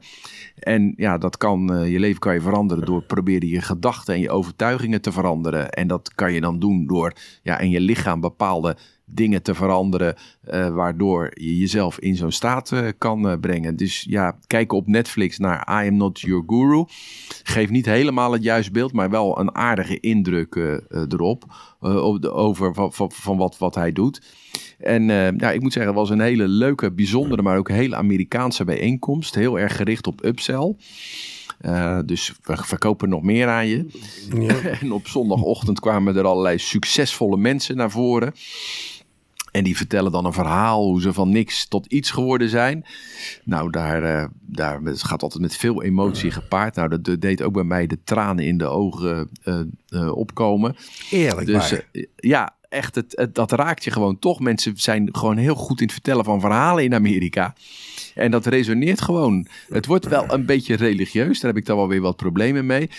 En 0.56 0.94
ja, 0.98 1.18
dat 1.18 1.38
kan, 1.38 1.90
je 1.90 2.00
leven 2.00 2.20
kan 2.20 2.34
je 2.34 2.42
veranderen 2.42 2.86
door 2.86 3.04
proberen 3.04 3.50
je 3.50 3.62
gedachten 3.62 4.14
en 4.14 4.20
je 4.20 4.30
overtuigingen 4.30 5.02
te 5.02 5.12
veranderen. 5.12 5.70
En 5.70 5.88
dat 5.88 6.14
kan 6.16 6.34
je 6.34 6.42
dan 6.42 6.60
doen 6.60 6.88
door 6.88 7.14
ja, 7.44 7.60
in 7.60 7.70
je 7.70 7.80
lichaam 7.80 8.22
bepaalde 8.22 8.78
dingen 9.06 9.42
te 9.42 9.56
veranderen, 9.56 10.16
uh, 10.54 10.70
waardoor 10.70 11.32
je 11.34 11.58
jezelf 11.58 12.00
in 12.00 12.16
zo'n 12.16 12.32
staat 12.32 12.72
uh, 12.72 12.88
kan 12.98 13.30
uh, 13.30 13.34
brengen. 13.42 13.76
Dus 13.76 14.06
ja, 14.10 14.38
kijken 14.48 14.78
op 14.78 14.88
Netflix 14.88 15.38
naar 15.38 15.84
I 15.84 15.88
Am 15.88 15.98
Not 15.98 16.20
Your 16.20 16.44
Guru. 16.48 16.86
Geeft 17.44 17.72
niet 17.72 17.86
helemaal 17.86 18.32
het 18.32 18.44
juiste 18.44 18.72
beeld, 18.72 18.94
maar 18.94 19.10
wel 19.10 19.40
een 19.40 19.56
aardige 19.56 20.00
indruk 20.00 20.56
erop. 21.10 21.44
over 22.32 22.74
van, 22.74 22.94
van, 22.94 23.12
van, 23.12 23.38
wat, 23.38 23.58
wat 23.58 23.76
hij 23.76 23.92
doet. 23.92 24.22
En 24.78 25.04
ja, 25.38 25.52
ik 25.52 25.62
moet 25.62 25.74
zeggen, 25.74 25.92
het 25.92 26.02
was 26.02 26.10
een 26.10 26.20
hele 26.20 26.48
leuke, 26.48 26.92
bijzondere, 26.92 27.42
maar 27.42 27.58
ook 27.58 27.70
hele 27.70 27.96
Amerikaanse 27.96 28.64
bijeenkomst. 28.64 29.36
Heel 29.36 29.60
erg 29.60 29.76
gericht 29.76 30.08
op 30.08 30.26
upsell. 30.26 30.76
Uh, 31.62 32.00
dus 32.06 32.34
we 32.44 32.58
verkopen 32.58 33.10
nog 33.10 33.22
meer 33.22 33.48
aan 33.48 33.68
je. 33.68 33.86
Ja. 34.40 34.56
en 34.82 34.92
op 34.92 35.08
zondagochtend 35.08 35.80
kwamen 35.80 36.16
er 36.16 36.26
allerlei 36.26 36.58
succesvolle 36.58 37.38
mensen 37.38 37.76
naar 37.76 37.92
voren. 37.92 38.34
En 39.56 39.64
die 39.64 39.78
vertellen 39.78 40.12
dan 40.12 40.26
een 40.26 40.34
verhaal 40.34 40.84
hoe 40.84 41.02
ze 41.02 41.14
van 41.14 41.30
niks 41.30 41.68
tot 41.68 41.86
iets 41.86 42.12
geworden 42.12 42.50
zijn. 42.50 42.86
Nou, 43.44 43.70
daar, 43.70 44.04
uh, 44.04 44.26
daar 44.42 44.82
het 44.82 45.04
gaat 45.04 45.24
altijd 45.24 45.42
met 45.42 45.56
veel 45.56 45.84
emotie 45.84 46.32
gepaard. 46.32 46.76
Nou, 46.76 47.00
dat, 47.02 47.22
deed 47.22 47.42
ook 47.42 47.54
bij 47.54 47.64
mij 47.64 47.88
de 47.88 47.98
tranen 48.04 48.46
in 48.46 48.58
de 48.58 48.66
ogen 48.66 49.30
uh, 49.44 49.60
uh, 49.90 50.18
opkomen. 50.18 50.76
Eerlijk 51.12 51.48
dus, 51.48 51.74
ja, 52.16 52.56
echt, 52.70 52.96
het, 52.96 53.14
het, 53.16 53.36
dat 53.36 53.52
raakt 53.52 53.84
je 53.84 53.92
gewoon 53.92 54.20
toch. 54.20 54.40
Mensen 54.40 54.74
zijn 54.78 55.10
gewoon 55.12 55.38
heel 55.38 55.56
goed 55.56 55.80
in 55.80 55.86
het 55.86 55.94
vertellen 55.94 56.26
van 56.26 56.40
verhalen 56.40 56.84
in 56.84 56.94
Amerika. 56.94 57.54
En 58.16 58.32
dat 58.32 58.46
resoneert 58.46 59.02
gewoon. 59.02 59.48
Het 59.70 59.86
wordt 59.86 60.08
wel 60.08 60.34
een 60.34 60.46
beetje 60.46 60.76
religieus. 60.76 61.40
Daar 61.40 61.52
heb 61.52 61.60
ik 61.60 61.66
dan 61.66 61.78
wel 61.78 61.88
weer 61.88 62.02
wat 62.02 62.16
problemen 62.16 62.66
mee. 62.66 62.90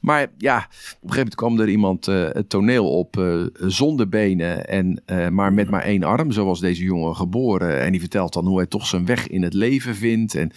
Maar 0.00 0.26
ja, 0.38 0.56
op 0.56 0.62
een 0.62 0.68
gegeven 0.70 1.16
moment 1.16 1.34
kwam 1.34 1.60
er 1.60 1.68
iemand 1.68 2.08
uh, 2.08 2.28
het 2.32 2.48
toneel 2.48 2.98
op 2.98 3.16
uh, 3.16 3.46
zonder 3.52 4.08
benen. 4.08 4.68
En, 4.68 5.02
uh, 5.06 5.28
maar 5.28 5.52
met 5.52 5.70
maar 5.70 5.82
één 5.82 6.02
arm. 6.02 6.32
Zoals 6.32 6.60
deze 6.60 6.84
jongen 6.84 7.16
geboren. 7.16 7.80
En 7.80 7.90
die 7.90 8.00
vertelt 8.00 8.32
dan 8.32 8.46
hoe 8.46 8.56
hij 8.56 8.66
toch 8.66 8.86
zijn 8.86 9.06
weg 9.06 9.28
in 9.28 9.42
het 9.42 9.54
leven 9.54 9.94
vindt. 9.94 10.34
En 10.34 10.50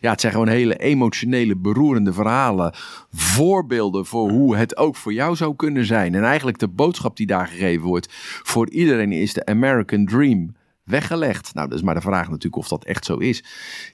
ja, 0.00 0.10
het 0.10 0.20
zijn 0.20 0.32
gewoon 0.32 0.48
hele 0.48 0.76
emotionele, 0.76 1.56
beroerende 1.56 2.12
verhalen. 2.12 2.74
Voorbeelden 3.12 4.06
voor 4.06 4.30
hoe 4.30 4.56
het 4.56 4.76
ook 4.76 4.96
voor 4.96 5.12
jou 5.12 5.36
zou 5.36 5.56
kunnen 5.56 5.84
zijn. 5.84 6.14
En 6.14 6.24
eigenlijk 6.24 6.58
de 6.58 6.68
boodschap 6.68 7.16
die 7.16 7.26
daar 7.26 7.46
gegeven 7.46 7.86
wordt. 7.86 8.08
Voor 8.42 8.70
iedereen 8.70 9.12
is 9.12 9.32
de 9.32 9.46
American 9.46 10.04
Dream 10.04 10.54
weggelegd. 10.84 11.54
Nou, 11.54 11.68
dat 11.68 11.78
is 11.78 11.84
maar 11.84 11.94
de 11.94 12.00
vraag 12.00 12.28
natuurlijk 12.28 12.56
of 12.56 12.68
dat 12.68 12.84
echt 12.84 13.04
zo 13.04 13.16
is. 13.16 13.44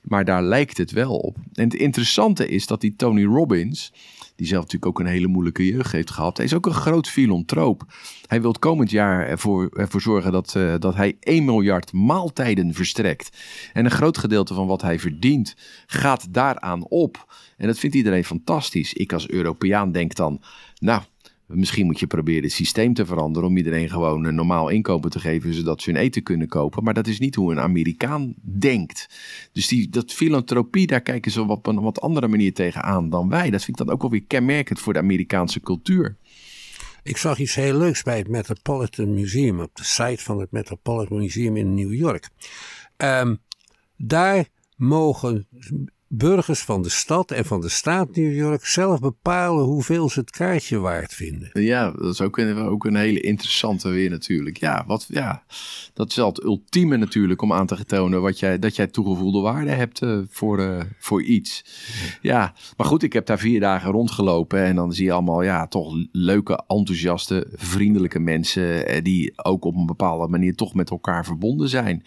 Maar 0.02 0.24
daar 0.24 0.42
lijkt 0.42 0.78
het 0.78 0.90
wel 0.90 1.16
op. 1.16 1.36
En 1.52 1.64
het 1.64 1.74
interessante 1.74 2.48
is 2.48 2.66
dat 2.66 2.80
die 2.80 2.96
Tony 2.96 3.24
Robbins, 3.24 3.92
die 4.36 4.46
zelf 4.46 4.62
natuurlijk 4.62 4.90
ook 4.90 5.00
een 5.00 5.12
hele 5.12 5.26
moeilijke 5.26 5.66
jeugd 5.66 5.92
heeft 5.92 6.10
gehad, 6.10 6.36
hij 6.36 6.46
is 6.46 6.54
ook 6.54 6.66
een 6.66 6.74
groot 6.74 7.08
filantroop. 7.08 7.84
Hij 8.26 8.40
wil 8.42 8.52
komend 8.52 8.90
jaar 8.90 9.26
ervoor, 9.26 9.68
ervoor 9.68 10.00
zorgen 10.00 10.32
dat, 10.32 10.54
uh, 10.56 10.74
dat 10.78 10.94
hij 10.94 11.16
1 11.20 11.44
miljard 11.44 11.92
maaltijden 11.92 12.74
verstrekt. 12.74 13.38
En 13.72 13.84
een 13.84 13.90
groot 13.90 14.18
gedeelte 14.18 14.54
van 14.54 14.66
wat 14.66 14.82
hij 14.82 14.98
verdient 14.98 15.54
gaat 15.86 16.32
daaraan 16.34 16.88
op. 16.88 17.34
En 17.56 17.66
dat 17.66 17.78
vindt 17.78 17.96
iedereen 17.96 18.24
fantastisch. 18.24 18.92
Ik 18.92 19.12
als 19.12 19.28
Europeaan 19.28 19.92
denk 19.92 20.14
dan, 20.14 20.42
nou, 20.78 21.02
Misschien 21.52 21.86
moet 21.86 22.00
je 22.00 22.06
proberen 22.06 22.42
het 22.42 22.52
systeem 22.52 22.94
te 22.94 23.06
veranderen 23.06 23.48
om 23.48 23.56
iedereen 23.56 23.88
gewoon 23.88 24.24
een 24.24 24.34
normaal 24.34 24.68
inkomen 24.68 25.10
te 25.10 25.20
geven, 25.20 25.54
zodat 25.54 25.82
ze 25.82 25.90
hun 25.90 26.00
eten 26.00 26.22
kunnen 26.22 26.48
kopen. 26.48 26.84
Maar 26.84 26.94
dat 26.94 27.06
is 27.06 27.18
niet 27.18 27.34
hoe 27.34 27.52
een 27.52 27.60
Amerikaan 27.60 28.34
denkt. 28.42 29.08
Dus 29.52 29.68
die, 29.68 29.88
dat 29.88 30.12
filantropie, 30.12 30.86
daar 30.86 31.00
kijken 31.00 31.30
ze 31.30 31.42
op 31.42 31.66
een 31.66 31.80
wat 31.80 32.00
andere 32.00 32.28
manier 32.28 32.54
tegenaan 32.54 33.10
dan 33.10 33.28
wij. 33.28 33.50
Dat 33.50 33.64
vind 33.64 33.80
ik 33.80 33.86
dan 33.86 33.94
ook 33.94 34.00
wel 34.00 34.10
weer 34.10 34.24
kenmerkend 34.26 34.80
voor 34.80 34.92
de 34.92 34.98
Amerikaanse 34.98 35.60
cultuur. 35.60 36.16
Ik 37.02 37.16
zag 37.16 37.38
iets 37.38 37.54
heel 37.54 37.78
leuks 37.78 38.02
bij 38.02 38.18
het 38.18 38.28
Metropolitan 38.28 39.14
Museum, 39.14 39.60
op 39.60 39.76
de 39.76 39.84
site 39.84 40.22
van 40.22 40.40
het 40.40 40.50
Metropolitan 40.50 41.18
Museum 41.18 41.56
in 41.56 41.74
New 41.74 41.94
York. 41.94 42.28
Um, 42.96 43.38
daar 43.96 44.48
mogen 44.76 45.46
burgers 46.12 46.60
van 46.60 46.82
de 46.82 46.88
stad 46.88 47.30
en 47.30 47.44
van 47.44 47.60
de 47.60 47.68
staat 47.68 48.16
New 48.16 48.34
York 48.34 48.66
zelf 48.66 49.00
bepalen 49.00 49.64
hoeveel 49.64 50.08
ze 50.08 50.20
het 50.20 50.30
kaartje 50.30 50.78
waard 50.78 51.14
vinden. 51.14 51.50
Ja, 51.52 51.90
dat 51.90 52.12
is 52.12 52.20
ook 52.20 52.38
een, 52.38 52.56
ook 52.56 52.84
een 52.84 52.96
hele 52.96 53.20
interessante 53.20 53.88
weer 53.88 54.10
natuurlijk. 54.10 54.56
Ja, 54.56 54.84
wat, 54.86 55.06
ja, 55.08 55.42
dat 55.94 56.10
is 56.10 56.16
wel 56.16 56.28
het 56.28 56.42
ultieme 56.42 56.96
natuurlijk 56.96 57.42
om 57.42 57.52
aan 57.52 57.66
te 57.66 57.84
tonen 57.84 58.20
wat 58.20 58.38
jij, 58.38 58.58
dat 58.58 58.76
jij 58.76 58.86
toegevoegde 58.86 59.40
waarde 59.40 59.70
hebt 59.70 60.02
uh, 60.02 60.18
voor, 60.28 60.60
uh, 60.60 60.80
voor 60.98 61.22
iets. 61.22 61.64
Ja, 62.22 62.54
maar 62.76 62.86
goed, 62.86 63.02
ik 63.02 63.12
heb 63.12 63.26
daar 63.26 63.38
vier 63.38 63.60
dagen 63.60 63.90
rondgelopen 63.90 64.64
en 64.64 64.74
dan 64.74 64.92
zie 64.92 65.04
je 65.04 65.12
allemaal 65.12 65.42
ja, 65.42 65.66
toch 65.66 66.06
leuke, 66.12 66.62
enthousiaste, 66.66 67.46
vriendelijke 67.54 68.18
mensen 68.18 68.94
uh, 68.94 69.02
die 69.02 69.32
ook 69.44 69.64
op 69.64 69.74
een 69.74 69.86
bepaalde 69.86 70.28
manier 70.28 70.54
toch 70.54 70.74
met 70.74 70.90
elkaar 70.90 71.24
verbonden 71.24 71.68
zijn. 71.68 72.04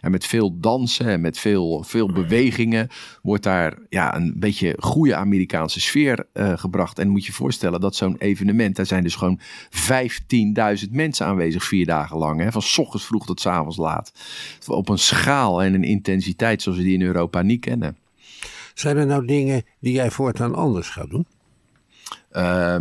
En 0.00 0.10
met 0.10 0.26
veel 0.26 0.60
dansen 0.60 1.06
en 1.06 1.20
met 1.20 1.38
veel, 1.38 1.82
veel 1.82 2.12
bewegingen 2.12 2.88
wordt 3.22 3.44
daar 3.46 3.78
ja, 3.88 4.16
een 4.16 4.32
beetje 4.36 4.76
goede 4.78 5.14
Amerikaanse 5.14 5.80
sfeer 5.80 6.26
uh, 6.34 6.52
gebracht. 6.58 6.98
En 6.98 7.08
moet 7.08 7.20
je 7.20 7.26
je 7.26 7.32
voorstellen 7.32 7.80
dat 7.80 7.96
zo'n 7.96 8.16
evenement, 8.18 8.76
daar 8.76 8.86
zijn 8.86 9.02
dus 9.02 9.14
gewoon 9.14 9.40
15.000 10.84 10.90
mensen 10.90 11.26
aanwezig 11.26 11.64
vier 11.64 11.86
dagen 11.86 12.18
lang. 12.18 12.40
Hè, 12.40 12.52
van 12.52 12.62
s 12.62 12.78
ochtends 12.78 13.06
vroeg 13.06 13.26
tot 13.26 13.40
s 13.40 13.46
avonds 13.46 13.76
laat. 13.76 14.12
Op 14.66 14.88
een 14.88 14.98
schaal 14.98 15.62
en 15.62 15.74
een 15.74 15.84
intensiteit 15.84 16.62
zoals 16.62 16.78
we 16.78 16.84
die 16.84 16.94
in 16.94 17.02
Europa 17.02 17.42
niet 17.42 17.60
kennen. 17.60 17.96
Zijn 18.74 18.96
er 18.96 19.06
nou 19.06 19.26
dingen 19.26 19.64
die 19.80 19.92
jij 19.92 20.10
voortaan 20.10 20.54
anders 20.54 20.88
gaat 20.88 21.10
doen? 21.10 21.26
Uh, 22.32 22.76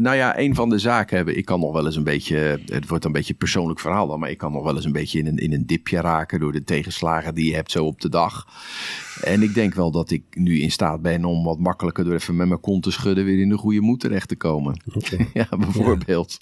Nou 0.00 0.16
ja, 0.16 0.38
een 0.38 0.54
van 0.54 0.68
de 0.68 0.78
zaken 0.78 1.16
hebben. 1.16 1.36
Ik 1.36 1.44
kan 1.44 1.60
nog 1.60 1.72
wel 1.72 1.86
eens 1.86 1.96
een 1.96 2.04
beetje. 2.04 2.60
Het 2.66 2.88
wordt 2.88 3.04
een 3.04 3.12
beetje 3.12 3.32
een 3.32 3.38
persoonlijk 3.38 3.80
verhaal 3.80 4.06
dan. 4.06 4.18
Maar 4.18 4.30
ik 4.30 4.38
kan 4.38 4.52
nog 4.52 4.62
wel 4.62 4.76
eens 4.76 4.84
een 4.84 4.92
beetje 4.92 5.18
in 5.18 5.26
een, 5.26 5.36
in 5.36 5.52
een 5.52 5.66
dipje 5.66 6.00
raken. 6.00 6.40
door 6.40 6.52
de 6.52 6.64
tegenslagen 6.64 7.34
die 7.34 7.48
je 7.48 7.54
hebt 7.54 7.70
zo 7.70 7.84
op 7.84 8.00
de 8.00 8.08
dag. 8.08 8.46
En 9.22 9.42
ik 9.42 9.54
denk 9.54 9.74
wel 9.74 9.90
dat 9.90 10.10
ik 10.10 10.22
nu 10.30 10.60
in 10.60 10.70
staat 10.70 11.02
ben 11.02 11.24
om 11.24 11.44
wat 11.44 11.58
makkelijker. 11.58 12.04
door 12.04 12.14
even 12.14 12.36
met 12.36 12.48
mijn 12.48 12.60
kont 12.60 12.82
te 12.82 12.90
schudden. 12.90 13.24
weer 13.24 13.40
in 13.40 13.48
de 13.48 13.56
goede 13.56 13.80
moed 13.80 14.00
terecht 14.00 14.28
te 14.28 14.36
komen. 14.36 14.82
ja, 15.32 15.48
bijvoorbeeld. 15.58 16.38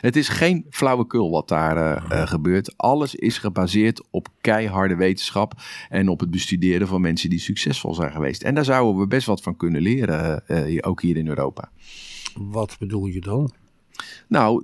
Het 0.00 0.16
is 0.16 0.28
geen 0.28 0.66
flauwekul 0.70 1.30
wat 1.30 1.48
daar 1.48 1.76
uh, 1.76 2.04
uh, 2.10 2.26
gebeurt. 2.26 2.76
Alles 2.76 3.14
is 3.14 3.38
gebaseerd 3.38 4.02
op 4.10 4.28
keiharde 4.40 4.94
wetenschap 4.94 5.54
en 5.88 6.08
op 6.08 6.20
het 6.20 6.30
bestuderen 6.30 6.86
van 6.86 7.00
mensen 7.00 7.30
die 7.30 7.38
succesvol 7.38 7.94
zijn 7.94 8.12
geweest. 8.12 8.42
En 8.42 8.54
daar 8.54 8.64
zouden 8.64 9.00
we 9.00 9.06
best 9.06 9.26
wat 9.26 9.42
van 9.42 9.56
kunnen 9.56 9.82
leren, 9.82 10.42
uh, 10.48 10.78
ook 10.80 11.02
hier 11.02 11.16
in 11.16 11.28
Europa. 11.28 11.70
Wat 12.34 12.76
bedoel 12.78 13.06
je 13.06 13.20
dan? 13.20 13.52
Nou, 14.28 14.62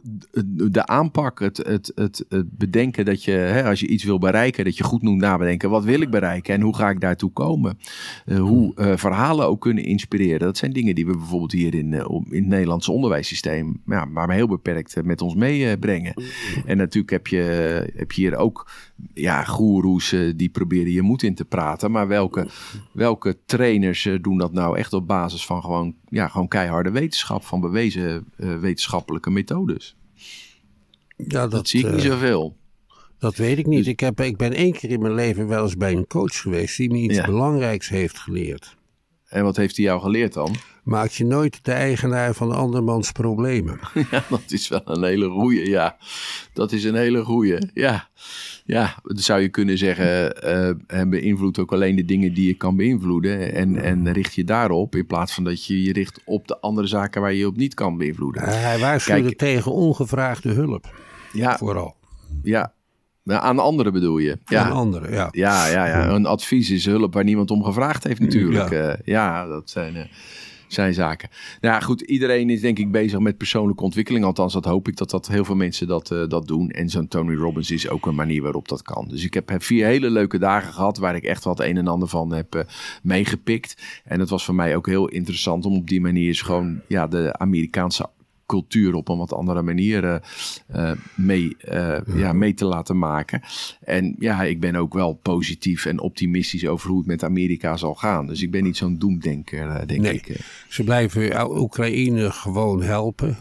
de 0.70 0.86
aanpak, 0.86 1.40
het, 1.40 1.56
het, 1.56 1.92
het, 1.94 2.24
het 2.28 2.58
bedenken 2.58 3.04
dat 3.04 3.24
je, 3.24 3.30
hè, 3.30 3.64
als 3.64 3.80
je 3.80 3.86
iets 3.86 4.04
wil 4.04 4.18
bereiken, 4.18 4.64
dat 4.64 4.76
je 4.76 4.84
goed 4.84 5.02
moet 5.02 5.16
nadenken. 5.16 5.70
Wat 5.70 5.84
wil 5.84 6.00
ik 6.00 6.10
bereiken 6.10 6.54
en 6.54 6.60
hoe 6.60 6.76
ga 6.76 6.90
ik 6.90 7.00
daartoe 7.00 7.32
komen? 7.32 7.78
Uh, 8.26 8.38
hoe 8.38 8.72
uh, 8.76 8.96
verhalen 8.96 9.46
ook 9.46 9.60
kunnen 9.60 9.84
inspireren. 9.84 10.38
Dat 10.38 10.56
zijn 10.56 10.72
dingen 10.72 10.94
die 10.94 11.06
we 11.06 11.16
bijvoorbeeld 11.16 11.52
hier 11.52 11.74
in, 11.74 11.92
uh, 11.92 12.00
in 12.28 12.40
het 12.40 12.46
Nederlandse 12.46 12.92
onderwijssysteem, 12.92 13.80
ja, 13.86 14.04
maar 14.04 14.30
heel 14.30 14.48
beperkt 14.48 15.04
met 15.04 15.22
ons 15.22 15.34
meebrengen. 15.34 16.22
En 16.66 16.76
natuurlijk 16.76 17.12
heb 17.12 17.26
je, 17.26 17.42
heb 17.96 18.12
je 18.12 18.20
hier 18.20 18.36
ook 18.36 18.70
ja, 19.14 19.44
goeroes 19.44 20.14
die 20.36 20.48
proberen 20.48 20.92
je 20.92 21.02
moed 21.02 21.22
in 21.22 21.34
te 21.34 21.44
praten. 21.44 21.90
Maar 21.90 22.08
welke, 22.08 22.48
welke 22.92 23.38
trainers 23.46 24.08
doen 24.20 24.38
dat 24.38 24.52
nou 24.52 24.78
echt 24.78 24.92
op 24.92 25.06
basis 25.06 25.46
van 25.46 25.62
gewoon, 25.62 25.94
ja, 26.08 26.28
gewoon 26.28 26.48
keiharde 26.48 26.90
wetenschap, 26.90 27.44
van 27.44 27.60
bewezen 27.60 28.24
wetenschappelijke 28.36 29.30
methodes? 29.30 29.96
Ja, 31.16 31.40
dat, 31.40 31.50
dat 31.50 31.68
zie 31.68 31.86
ik 31.86 31.92
niet 31.92 32.02
zoveel. 32.02 32.56
Dat 33.18 33.36
weet 33.36 33.58
ik 33.58 33.66
niet. 33.66 33.86
Ik, 33.86 34.00
heb, 34.00 34.20
ik 34.20 34.36
ben 34.36 34.52
één 34.52 34.72
keer 34.72 34.90
in 34.90 35.00
mijn 35.00 35.14
leven 35.14 35.48
wel 35.48 35.62
eens 35.62 35.76
bij 35.76 35.92
een 35.92 36.06
coach 36.06 36.40
geweest 36.40 36.76
die 36.76 36.90
me 36.90 36.98
iets 36.98 37.16
ja. 37.16 37.26
belangrijks 37.26 37.88
heeft 37.88 38.18
geleerd. 38.18 38.76
En 39.28 39.44
wat 39.44 39.56
heeft 39.56 39.76
hij 39.76 39.84
jou 39.84 40.00
geleerd 40.00 40.32
dan? 40.32 40.54
Maak 40.82 41.10
je 41.10 41.24
nooit 41.24 41.64
de 41.64 41.72
eigenaar 41.72 42.34
van 42.34 42.52
andermans 42.52 43.12
problemen. 43.12 43.78
Ja, 44.10 44.24
dat 44.28 44.42
is 44.46 44.68
wel 44.68 44.80
een 44.84 45.04
hele 45.04 45.28
goeie, 45.28 45.68
ja. 45.68 45.96
Dat 46.52 46.72
is 46.72 46.84
een 46.84 46.94
hele 46.94 47.24
goeie, 47.24 47.58
ja. 47.74 48.08
Ja, 48.64 48.94
dan 49.02 49.18
zou 49.18 49.40
je 49.40 49.48
kunnen 49.48 49.78
zeggen, 49.78 50.34
uh, 50.94 51.02
beïnvloed 51.08 51.58
ook 51.58 51.72
alleen 51.72 51.96
de 51.96 52.04
dingen 52.04 52.34
die 52.34 52.46
je 52.46 52.54
kan 52.54 52.76
beïnvloeden. 52.76 53.54
En, 53.54 53.82
en 53.82 54.12
richt 54.12 54.34
je 54.34 54.44
daarop, 54.44 54.96
in 54.96 55.06
plaats 55.06 55.34
van 55.34 55.44
dat 55.44 55.66
je 55.66 55.82
je 55.82 55.92
richt 55.92 56.20
op 56.24 56.48
de 56.48 56.60
andere 56.60 56.86
zaken 56.86 57.20
waar 57.20 57.32
je 57.32 57.38
je 57.38 57.46
op 57.46 57.56
niet 57.56 57.74
kan 57.74 57.96
beïnvloeden. 57.96 58.42
Hij 58.42 58.78
waarschuwde 58.78 59.22
Kijk, 59.22 59.38
tegen 59.38 59.72
ongevraagde 59.72 60.52
hulp, 60.52 60.94
ja, 61.32 61.58
vooral. 61.58 61.96
Ja, 62.42 62.74
aan 63.36 63.58
anderen 63.58 63.92
bedoel 63.92 64.18
je? 64.18 64.38
Ja. 64.44 64.64
Aan 64.64 64.72
anderen, 64.72 65.12
ja. 65.12 65.28
Ja, 65.30 65.66
ja, 65.66 65.86
ja. 65.86 66.08
Een 66.08 66.26
advies 66.26 66.70
is 66.70 66.84
hulp 66.84 67.14
waar 67.14 67.24
niemand 67.24 67.50
om 67.50 67.64
gevraagd 67.64 68.04
heeft 68.04 68.20
natuurlijk. 68.20 68.70
Ja, 68.70 68.92
uh, 68.92 68.94
ja 69.04 69.46
dat 69.46 69.70
zijn, 69.70 69.96
uh, 69.96 70.02
zijn 70.68 70.94
zaken. 70.94 71.28
Nou 71.60 71.74
ja, 71.74 71.80
goed. 71.80 72.00
Iedereen 72.00 72.50
is 72.50 72.60
denk 72.60 72.78
ik 72.78 72.90
bezig 72.90 73.18
met 73.18 73.36
persoonlijke 73.36 73.82
ontwikkeling. 73.82 74.24
Althans, 74.24 74.52
dat 74.52 74.64
hoop 74.64 74.88
ik 74.88 74.96
dat, 74.96 75.10
dat 75.10 75.28
heel 75.28 75.44
veel 75.44 75.54
mensen 75.54 75.86
dat, 75.86 76.10
uh, 76.10 76.28
dat 76.28 76.46
doen. 76.46 76.70
En 76.70 76.88
zo'n 76.88 77.08
Tony 77.08 77.34
Robbins 77.34 77.70
is 77.70 77.88
ook 77.88 78.06
een 78.06 78.14
manier 78.14 78.42
waarop 78.42 78.68
dat 78.68 78.82
kan. 78.82 79.08
Dus 79.08 79.24
ik 79.24 79.34
heb 79.34 79.52
vier 79.58 79.86
hele 79.86 80.10
leuke 80.10 80.38
dagen 80.38 80.72
gehad 80.72 80.98
waar 80.98 81.16
ik 81.16 81.24
echt 81.24 81.44
wat 81.44 81.60
een 81.60 81.76
en 81.76 81.88
ander 81.88 82.08
van 82.08 82.32
heb 82.32 82.66
meegepikt. 83.02 83.82
En 84.04 84.20
het 84.20 84.28
was 84.28 84.44
voor 84.44 84.54
mij 84.54 84.76
ook 84.76 84.86
heel 84.86 85.08
interessant 85.08 85.64
om 85.64 85.76
op 85.76 85.88
die 85.88 86.00
manier 86.00 86.26
eens 86.26 86.42
gewoon 86.42 86.80
ja, 86.86 87.06
de 87.06 87.38
Amerikaanse 87.38 88.08
cultuur 88.48 88.94
op 88.94 89.08
een 89.08 89.18
wat 89.18 89.32
andere 89.32 89.62
manier 89.62 90.22
uh, 90.76 90.92
mee, 91.14 91.56
uh, 91.72 91.98
ja, 92.14 92.32
mee 92.32 92.54
te 92.54 92.64
laten 92.64 92.98
maken. 92.98 93.42
En 93.80 94.14
ja, 94.18 94.42
ik 94.42 94.60
ben 94.60 94.76
ook 94.76 94.94
wel 94.94 95.14
positief 95.14 95.86
en 95.86 96.00
optimistisch 96.00 96.66
over 96.66 96.88
hoe 96.88 96.98
het 96.98 97.06
met 97.06 97.24
Amerika 97.24 97.76
zal 97.76 97.94
gaan. 97.94 98.26
Dus 98.26 98.42
ik 98.42 98.50
ben 98.50 98.62
niet 98.62 98.76
zo'n 98.76 98.98
doemdenker, 98.98 99.86
denk 99.86 100.00
nee, 100.00 100.14
ik. 100.14 100.40
Ze 100.68 100.84
blijven 100.84 101.50
Oekraïne 101.60 102.30
gewoon 102.30 102.82
helpen. 102.82 103.36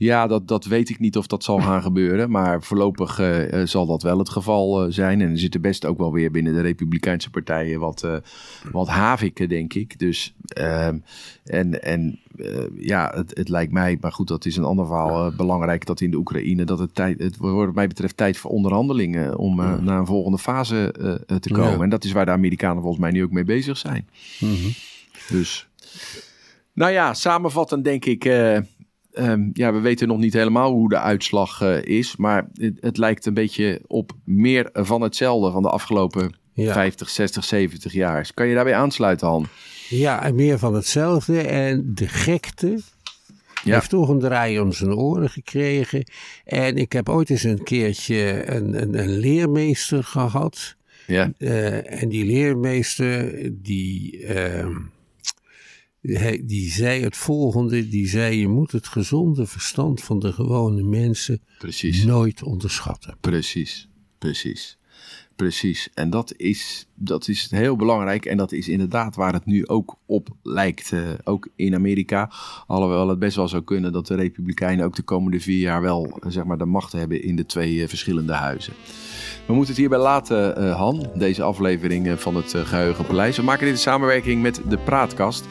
Ja, 0.00 0.26
dat, 0.26 0.48
dat 0.48 0.64
weet 0.64 0.88
ik 0.88 0.98
niet 0.98 1.16
of 1.16 1.26
dat 1.26 1.44
zal 1.44 1.58
gaan 1.58 1.82
gebeuren. 1.82 2.30
Maar 2.30 2.62
voorlopig 2.62 3.20
uh, 3.20 3.64
zal 3.64 3.86
dat 3.86 4.02
wel 4.02 4.18
het 4.18 4.28
geval 4.28 4.86
uh, 4.86 4.92
zijn. 4.92 5.20
En 5.20 5.30
er 5.30 5.38
zitten 5.38 5.60
best 5.60 5.84
ook 5.84 5.98
wel 5.98 6.12
weer 6.12 6.30
binnen 6.30 6.52
de 6.52 6.60
Republikeinse 6.60 7.30
partijen 7.30 7.80
wat, 7.80 8.02
uh, 8.04 8.16
wat 8.72 8.88
haviken, 8.88 9.48
denk 9.48 9.74
ik. 9.74 9.98
Dus 9.98 10.34
ehm, 10.48 10.98
en, 11.44 11.82
en 11.82 12.18
ja, 12.78 13.12
het, 13.14 13.36
het 13.36 13.48
lijkt 13.48 13.72
mij, 13.72 13.98
maar 14.00 14.12
goed, 14.12 14.28
dat 14.28 14.44
is 14.44 14.56
een 14.56 14.64
ander 14.64 14.86
verhaal. 14.86 15.32
belangrijk 15.32 15.86
dat 15.86 16.00
in 16.00 16.10
de 16.10 16.16
Oekraïne 16.16 16.64
dat 16.64 16.78
het 16.78 16.94
tijd, 16.94 17.18
het 17.18 17.36
wordt 17.36 17.66
wat 17.66 17.74
mij 17.74 17.88
betreft 17.88 18.16
tijd 18.16 18.36
voor 18.36 18.50
onderhandelingen 18.50 19.38
om 19.38 19.56
naar 19.56 19.98
een 19.98 20.06
volgende 20.06 20.38
fase 20.38 20.94
te 21.40 21.50
komen. 21.52 21.76
Ja. 21.76 21.82
En 21.82 21.90
dat 21.90 22.04
is 22.04 22.12
waar 22.12 22.24
de 22.24 22.30
Amerikanen 22.30 22.82
volgens 22.82 23.02
mij 23.02 23.10
nu 23.10 23.22
ook 23.22 23.30
mee 23.30 23.44
bezig 23.44 23.76
zijn. 23.76 24.08
Mm 24.38 24.54
-hmm. 24.54 24.72
Dus. 25.28 25.68
Nou 26.72 26.92
ja, 26.92 27.14
samenvattend 27.14 27.84
denk 27.84 28.04
ik. 28.04 28.24
Um, 29.14 29.50
ja, 29.52 29.72
we 29.72 29.80
weten 29.80 30.08
nog 30.08 30.18
niet 30.18 30.32
helemaal 30.32 30.72
hoe 30.72 30.88
de 30.88 30.98
uitslag 30.98 31.62
uh, 31.62 31.82
is. 31.82 32.16
Maar 32.16 32.48
het, 32.54 32.76
het, 32.80 32.96
lijkt 32.96 33.26
een 33.26 33.34
beetje 33.34 33.80
op 33.86 34.12
meer 34.24 34.70
van 34.72 35.00
hetzelfde 35.00 35.50
van 35.50 35.62
de 35.62 35.70
afgelopen 35.70 36.34
ja. 36.52 36.72
50, 36.72 37.08
60, 37.08 37.44
70 37.44 37.92
jaar. 37.92 38.30
Kan 38.34 38.46
je 38.46 38.54
daarbij 38.54 38.74
aansluiten, 38.74 39.26
Han? 39.28 39.46
Ja, 39.88 40.22
en 40.22 40.34
meer 40.34 40.58
van 40.58 40.74
hetzelfde. 40.74 41.40
En 41.40 41.90
de 41.94 42.08
gekte 42.08 42.78
ja. 43.64 43.74
heeft 43.74 43.90
toch 43.90 44.08
een 44.08 44.18
draai 44.18 44.60
om 44.60 44.72
zijn 44.72 44.94
oren 44.94 45.30
gekregen. 45.30 46.04
En 46.44 46.76
ik 46.76 46.92
heb 46.92 47.08
ooit 47.08 47.30
eens 47.30 47.44
een 47.44 47.62
keertje 47.62 48.50
een, 48.50 48.82
een, 48.82 48.98
een 48.98 49.18
leermeester 49.18 50.04
gehad. 50.04 50.76
Ja. 51.06 51.32
Uh, 51.38 52.02
en 52.02 52.08
die 52.08 52.24
leermeester, 52.24 53.32
die... 53.52 54.18
Uh, 54.18 54.76
die 56.42 56.70
zei 56.70 57.02
het 57.02 57.16
volgende, 57.16 57.88
die 57.88 58.08
zei 58.08 58.38
je 58.38 58.48
moet 58.48 58.72
het 58.72 58.86
gezonde 58.86 59.46
verstand 59.46 60.02
van 60.02 60.18
de 60.18 60.32
gewone 60.32 60.82
mensen 60.82 61.40
precies. 61.58 62.04
nooit 62.04 62.42
onderschatten. 62.42 63.16
Precies, 63.20 63.88
precies, 64.18 64.78
precies. 65.36 65.88
En 65.94 66.10
dat 66.10 66.34
is, 66.36 66.86
dat 66.94 67.28
is 67.28 67.50
heel 67.50 67.76
belangrijk 67.76 68.24
en 68.24 68.36
dat 68.36 68.52
is 68.52 68.68
inderdaad 68.68 69.16
waar 69.16 69.32
het 69.32 69.46
nu 69.46 69.66
ook 69.66 69.96
op 70.06 70.28
lijkt. 70.42 70.92
Uh, 70.92 71.08
ook 71.24 71.48
in 71.56 71.74
Amerika, 71.74 72.30
alhoewel 72.66 73.08
het 73.08 73.18
best 73.18 73.36
wel 73.36 73.48
zou 73.48 73.62
kunnen 73.62 73.92
dat 73.92 74.06
de 74.06 74.14
Republikeinen 74.14 74.84
ook 74.84 74.96
de 74.96 75.02
komende 75.02 75.40
vier 75.40 75.60
jaar 75.60 75.82
wel 75.82 76.18
zeg 76.26 76.44
maar, 76.44 76.58
de 76.58 76.64
macht 76.64 76.92
hebben 76.92 77.22
in 77.22 77.36
de 77.36 77.46
twee 77.46 77.74
uh, 77.74 77.88
verschillende 77.88 78.32
huizen. 78.32 78.72
We 79.46 79.52
moeten 79.56 79.72
het 79.72 79.80
hierbij 79.80 79.98
laten, 79.98 80.70
Han, 80.72 81.10
deze 81.14 81.42
aflevering 81.42 82.20
van 82.20 82.36
het 82.36 82.54
Geheugenpaleis. 82.56 83.36
We 83.36 83.42
maken 83.42 83.64
dit 83.64 83.74
in 83.74 83.80
samenwerking 83.80 84.42
met 84.42 84.60
de 84.68 84.78
Praatkast. 84.78 85.46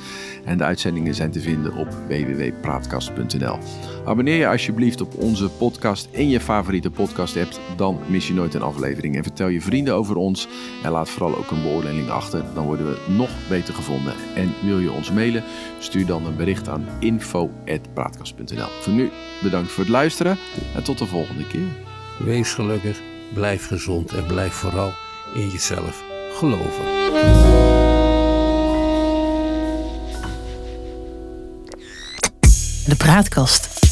En 0.49 0.57
de 0.57 0.63
uitzendingen 0.63 1.15
zijn 1.15 1.31
te 1.31 1.39
vinden 1.39 1.75
op 1.75 1.87
www.praatkast.nl. 2.07 3.57
Abonneer 4.05 4.37
je 4.37 4.47
alsjeblieft 4.47 5.01
op 5.01 5.13
onze 5.15 5.49
podcast 5.49 6.07
in 6.11 6.29
je 6.29 6.39
favoriete 6.39 6.89
podcast 6.89 7.37
app. 7.37 7.59
Dan 7.75 7.99
mis 8.07 8.27
je 8.27 8.33
nooit 8.33 8.53
een 8.53 8.61
aflevering. 8.61 9.15
En 9.15 9.23
vertel 9.23 9.47
je 9.47 9.61
vrienden 9.61 9.93
over 9.93 10.15
ons. 10.15 10.47
En 10.83 10.91
laat 10.91 11.09
vooral 11.09 11.37
ook 11.37 11.51
een 11.51 11.61
beoordeling 11.61 12.09
achter. 12.09 12.43
Dan 12.53 12.65
worden 12.65 12.85
we 12.85 12.97
nog 13.07 13.29
beter 13.49 13.73
gevonden. 13.73 14.13
En 14.35 14.53
wil 14.63 14.79
je 14.79 14.91
ons 14.91 15.11
mailen? 15.11 15.43
Stuur 15.79 16.05
dan 16.05 16.25
een 16.25 16.35
bericht 16.35 16.69
aan 16.69 16.85
info.praatkast.nl. 16.99 18.69
Voor 18.81 18.93
nu 18.93 19.09
bedankt 19.43 19.71
voor 19.71 19.83
het 19.83 19.93
luisteren. 19.93 20.37
En 20.75 20.83
tot 20.83 20.97
de 20.97 21.05
volgende 21.05 21.47
keer. 21.47 21.67
Wees 22.17 22.53
gelukkig, 22.53 23.01
blijf 23.33 23.67
gezond 23.67 24.13
en 24.13 24.25
blijf 24.25 24.53
vooral 24.53 24.91
in 25.33 25.49
jezelf 25.49 26.03
geloven. 26.33 27.88
De 32.89 32.95
Praatkast. 32.95 33.88